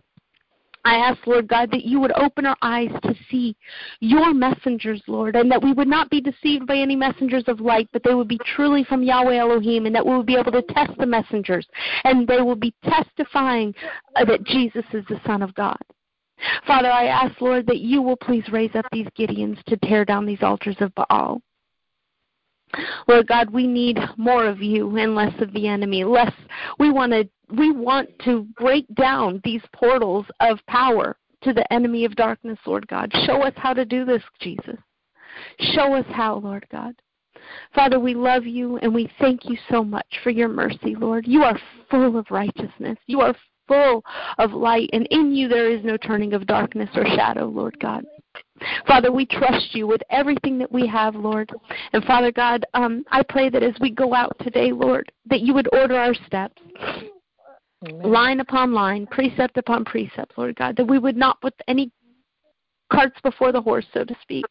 I 0.84 0.96
ask, 0.96 1.26
Lord 1.28 1.48
God, 1.48 1.70
that 1.72 1.86
you 1.86 2.00
would 2.00 2.12
open 2.14 2.46
our 2.46 2.58
eyes 2.62 2.92
to 3.04 3.16
see 3.30 3.56
your 4.00 4.34
messengers, 4.34 5.02
Lord, 5.08 5.36
and 5.36 5.52
that 5.52 5.62
we 5.62 5.74
would 5.74 5.88
not 5.88 6.10
be 6.10 6.22
deceived 6.22 6.66
by 6.66 6.78
any 6.78 6.96
messengers 6.96 7.44
of 7.48 7.60
light, 7.60 7.88
but 7.94 8.04
they 8.04 8.16
would 8.16 8.28
be 8.28 8.40
truly 8.56 8.84
from 8.84 9.04
Yahweh 9.04 9.38
Elohim, 9.38 9.86
and 9.86 9.96
that 9.96 10.06
we 10.06 10.16
would 10.16 10.26
be 10.26 10.38
able 10.38 10.52
to 10.52 10.64
test 10.64 10.98
the 10.98 11.06
messengers, 11.06 11.68
and 12.04 12.28
they 12.28 12.42
will 12.42 12.56
be 12.56 12.74
testifying 12.84 13.74
that 14.16 14.44
Jesus 14.44 14.86
is 14.94 15.06
the 15.08 15.22
Son 15.26 15.42
of 15.42 15.54
God. 15.54 15.78
Father, 16.66 16.90
I 16.92 17.06
ask, 17.06 17.40
Lord, 17.40 17.68
that 17.68 17.80
you 17.80 18.02
will 18.02 18.18
please 18.18 18.44
raise 18.52 18.76
up 18.76 18.86
these 18.92 19.08
Gideons 19.18 19.62
to 19.66 19.78
tear 19.78 20.04
down 20.04 20.26
these 20.26 20.42
altars 20.42 20.78
of 20.80 20.92
Baal. 20.96 21.42
Lord 23.08 23.28
God, 23.28 23.50
we 23.50 23.68
need 23.68 23.98
more 24.18 24.46
of 24.46 24.62
you 24.62 24.96
and 24.98 25.16
less 25.16 25.34
of 25.42 25.52
the 25.54 25.68
enemy. 25.68 26.04
Less 26.04 26.34
we 26.80 26.92
want 26.92 27.12
to 27.12 27.30
we 27.56 27.72
want 27.72 28.10
to 28.24 28.48
break 28.58 28.86
down 28.96 29.42
these 29.44 29.62
portals 29.74 30.26
of 30.40 30.60
power 30.68 31.18
to 31.44 31.54
the 31.54 31.72
enemy 31.74 32.06
of 32.06 32.16
darkness, 32.16 32.60
Lord 32.66 32.88
God. 32.88 33.12
Show 33.26 33.42
us 33.44 33.54
how 33.58 33.74
to 33.74 33.84
do 33.84 34.06
this, 34.06 34.24
Jesus. 34.40 34.78
Show 35.60 35.94
us 35.94 36.06
how, 36.10 36.36
Lord 36.36 36.66
God. 36.72 36.94
Father, 37.74 38.00
we 38.00 38.14
love 38.14 38.46
you 38.46 38.78
and 38.78 38.94
we 38.94 39.10
thank 39.20 39.46
you 39.46 39.58
so 39.70 39.84
much 39.84 40.08
for 40.24 40.30
your 40.30 40.48
mercy, 40.48 40.96
Lord. 40.96 41.26
You 41.28 41.44
are 41.44 41.60
full 41.90 42.18
of 42.18 42.28
righteousness. 42.30 42.98
You 43.08 43.22
are 43.22 43.36
full 43.68 44.04
of 44.38 44.52
light, 44.52 44.90
and 44.94 45.08
in 45.12 45.34
you 45.34 45.48
there 45.48 45.70
is 45.70 45.84
no 45.84 45.98
turning 45.98 46.34
of 46.34 46.48
darkness 46.48 46.90
or 46.96 47.06
shadow, 47.06 47.46
Lord 47.46 47.78
God. 47.80 48.04
Father, 48.88 49.12
we 49.12 49.26
trust 49.26 49.74
you 49.74 49.88
with 49.88 50.02
everything 50.10 50.58
that 50.60 50.72
we 50.72 50.86
have, 50.88 51.16
Lord. 51.16 51.50
And 51.94 52.04
Father 52.06 52.32
God, 52.32 52.66
um, 52.74 53.04
I 53.12 53.24
pray 53.24 53.50
that 53.50 53.64
as 53.64 53.74
we 53.82 53.90
go 53.90 54.14
out 54.14 54.36
today, 54.40 54.72
Lord, 54.72 55.12
that 55.30 55.42
you 55.42 55.54
would 55.54 55.68
order 55.74 55.96
our 55.96 56.14
steps. 56.14 56.62
Amen. 57.88 58.12
Line 58.12 58.40
upon 58.40 58.74
line, 58.74 59.08
precept 59.08 59.58
upon 59.58 59.84
precept, 59.86 60.34
Lord 60.38 60.56
God, 60.56 60.76
that 60.78 60.86
we 60.86 61.00
would 61.00 61.18
not 61.18 61.42
put 61.42 61.54
any 61.68 61.92
carts 62.92 63.20
before 63.24 63.52
the 63.52 63.62
horse, 63.62 63.86
so 63.94 64.04
to 64.04 64.16
speak, 64.22 64.46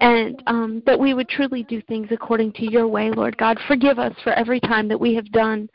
and 0.00 0.42
um, 0.46 0.82
that 0.86 0.98
we 0.98 1.12
would 1.12 1.28
truly 1.28 1.64
do 1.64 1.82
things 1.82 2.08
according 2.10 2.52
to 2.52 2.70
your 2.70 2.88
way, 2.88 3.10
Lord 3.10 3.36
God. 3.36 3.58
Forgive 3.66 3.98
us 3.98 4.14
for 4.22 4.32
every 4.32 4.60
time 4.60 4.88
that 4.88 4.98
we 4.98 5.14
have 5.14 5.30
done 5.32 5.68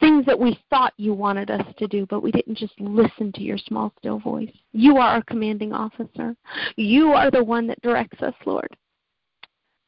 things 0.00 0.26
that 0.26 0.38
we 0.38 0.58
thought 0.70 0.92
you 0.96 1.14
wanted 1.14 1.50
us 1.50 1.64
to 1.78 1.86
do, 1.86 2.06
but 2.06 2.22
we 2.22 2.32
didn't 2.32 2.58
just 2.58 2.78
listen 2.80 3.32
to 3.32 3.42
your 3.42 3.58
small, 3.58 3.92
still 3.98 4.18
voice. 4.18 4.50
You 4.72 4.96
are 4.96 5.08
our 5.16 5.22
commanding 5.22 5.72
officer. 5.72 6.36
You 6.76 7.12
are 7.12 7.30
the 7.30 7.44
one 7.44 7.66
that 7.68 7.80
directs 7.82 8.22
us, 8.22 8.34
Lord. 8.44 8.76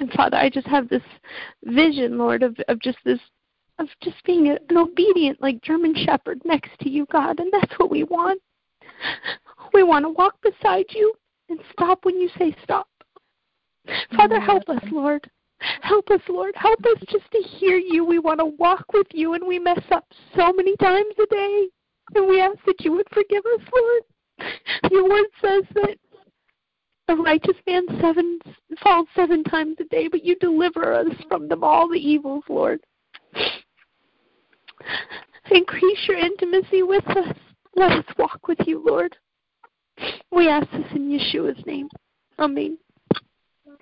And 0.01 0.11
Father, 0.13 0.37
I 0.37 0.51
just 0.51 0.67
have 0.67 0.89
this 0.89 1.03
vision, 1.65 2.19
Lord, 2.19 2.43
of, 2.43 2.57
of 2.69 2.81
just 2.81 2.99
this, 3.05 3.21
of 3.79 3.89
just 4.03 4.23
being 4.25 4.49
an 4.49 4.59
obedient, 4.77 5.41
like 5.41 5.63
German 5.63 5.95
shepherd 5.95 6.41
next 6.45 6.79
to 6.81 6.91
you, 6.91 7.07
God, 7.11 7.41
and 7.41 7.53
that's 7.53 7.79
what 7.79 7.91
we 7.91 8.05
want. 8.05 8.41
We 9.73 9.83
want 9.83 10.05
to 10.05 10.11
walk 10.11 10.37
beside 10.43 10.87
you 10.91 11.13
and 11.49 11.59
stop 11.73 12.05
when 12.05 12.21
you 12.21 12.29
say 12.39 12.55
stop. 12.63 12.89
Father, 14.17 14.41
help 14.41 14.69
us, 14.69 14.83
Lord. 14.91 15.31
Help 15.83 16.11
us, 16.11 16.21
Lord. 16.29 16.55
Help 16.57 16.81
us 16.81 17.03
just 17.09 17.31
to 17.33 17.39
hear 17.39 17.79
you. 17.79 18.05
We 18.05 18.19
want 18.19 18.41
to 18.41 18.47
walk 18.47 18.85
with 18.93 19.07
you, 19.13 19.35
and 19.35 19.47
we 19.47 19.59
mess 19.59 19.83
up 19.91 20.05
so 20.37 20.53
many 20.53 20.77
times 20.77 21.15
a 21.23 21.27
day. 21.35 21.69
And 22.15 22.29
we 22.29 22.41
ask 22.41 22.59
that 22.67 22.81
you 22.85 22.93
would 22.93 23.09
forgive 23.13 23.45
us, 23.47 23.63
Lord. 23.75 24.53
Your 24.91 25.09
word 25.09 25.27
says 25.43 25.65
that 25.75 25.97
a 27.09 27.17
righteous 27.17 27.57
man 27.67 27.85
seven 28.01 28.39
falls 28.83 29.09
seven 29.15 29.45
times 29.45 29.77
a 29.81 29.85
day, 29.85 30.09
but 30.09 30.25
you 30.25 30.37
deliver 30.37 30.93
us 30.93 31.07
from 31.29 31.49
them 31.49 31.65
all 31.65 31.89
the 31.89 31.99
evils, 31.99 32.45
Lord. 32.49 32.81
Increase 35.51 35.99
your 36.09 36.19
intimacy 36.19 36.83
with 36.83 37.07
us. 37.09 37.37
Let 37.77 37.93
us 37.93 38.05
walk 38.19 38.49
with 38.49 38.59
you, 38.67 38.83
Lord. 38.85 39.17
We 40.31 40.49
ask 40.49 40.71
this 40.73 40.87
in 40.95 41.09
Yeshua's 41.09 41.65
name. 41.67 41.89
Amen. 42.39 42.79